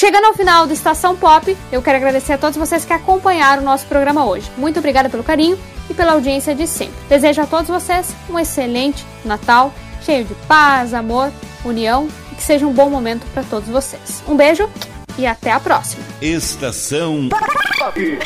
Chegando 0.06 0.26
ao 0.26 0.34
final 0.34 0.68
do 0.68 0.72
Estação 0.72 1.16
Pop, 1.16 1.56
eu 1.72 1.82
quero 1.82 1.96
agradecer 1.96 2.34
a 2.34 2.38
todos 2.38 2.56
vocês 2.56 2.84
que 2.84 2.92
acompanharam 2.92 3.60
o 3.60 3.64
nosso 3.64 3.84
programa 3.86 4.24
hoje. 4.24 4.48
Muito 4.56 4.78
obrigada 4.78 5.10
pelo 5.10 5.24
carinho 5.24 5.58
e 5.90 5.94
pela 5.94 6.12
audiência 6.12 6.54
de 6.54 6.64
sempre. 6.64 6.94
Desejo 7.08 7.42
a 7.42 7.46
todos 7.46 7.66
vocês 7.66 8.14
um 8.30 8.38
excelente 8.38 9.04
Natal, 9.24 9.74
cheio 10.02 10.24
de 10.24 10.32
paz, 10.46 10.94
amor, 10.94 11.32
união 11.64 12.06
e 12.30 12.36
que 12.36 12.42
seja 12.44 12.64
um 12.64 12.72
bom 12.72 12.88
momento 12.88 13.26
para 13.34 13.42
todos 13.42 13.68
vocês. 13.68 14.22
Um 14.28 14.36
beijo 14.36 14.70
e 15.18 15.26
até 15.26 15.50
a 15.50 15.58
próxima. 15.58 16.04
Estação 16.22 17.28
Pop. 17.80 18.18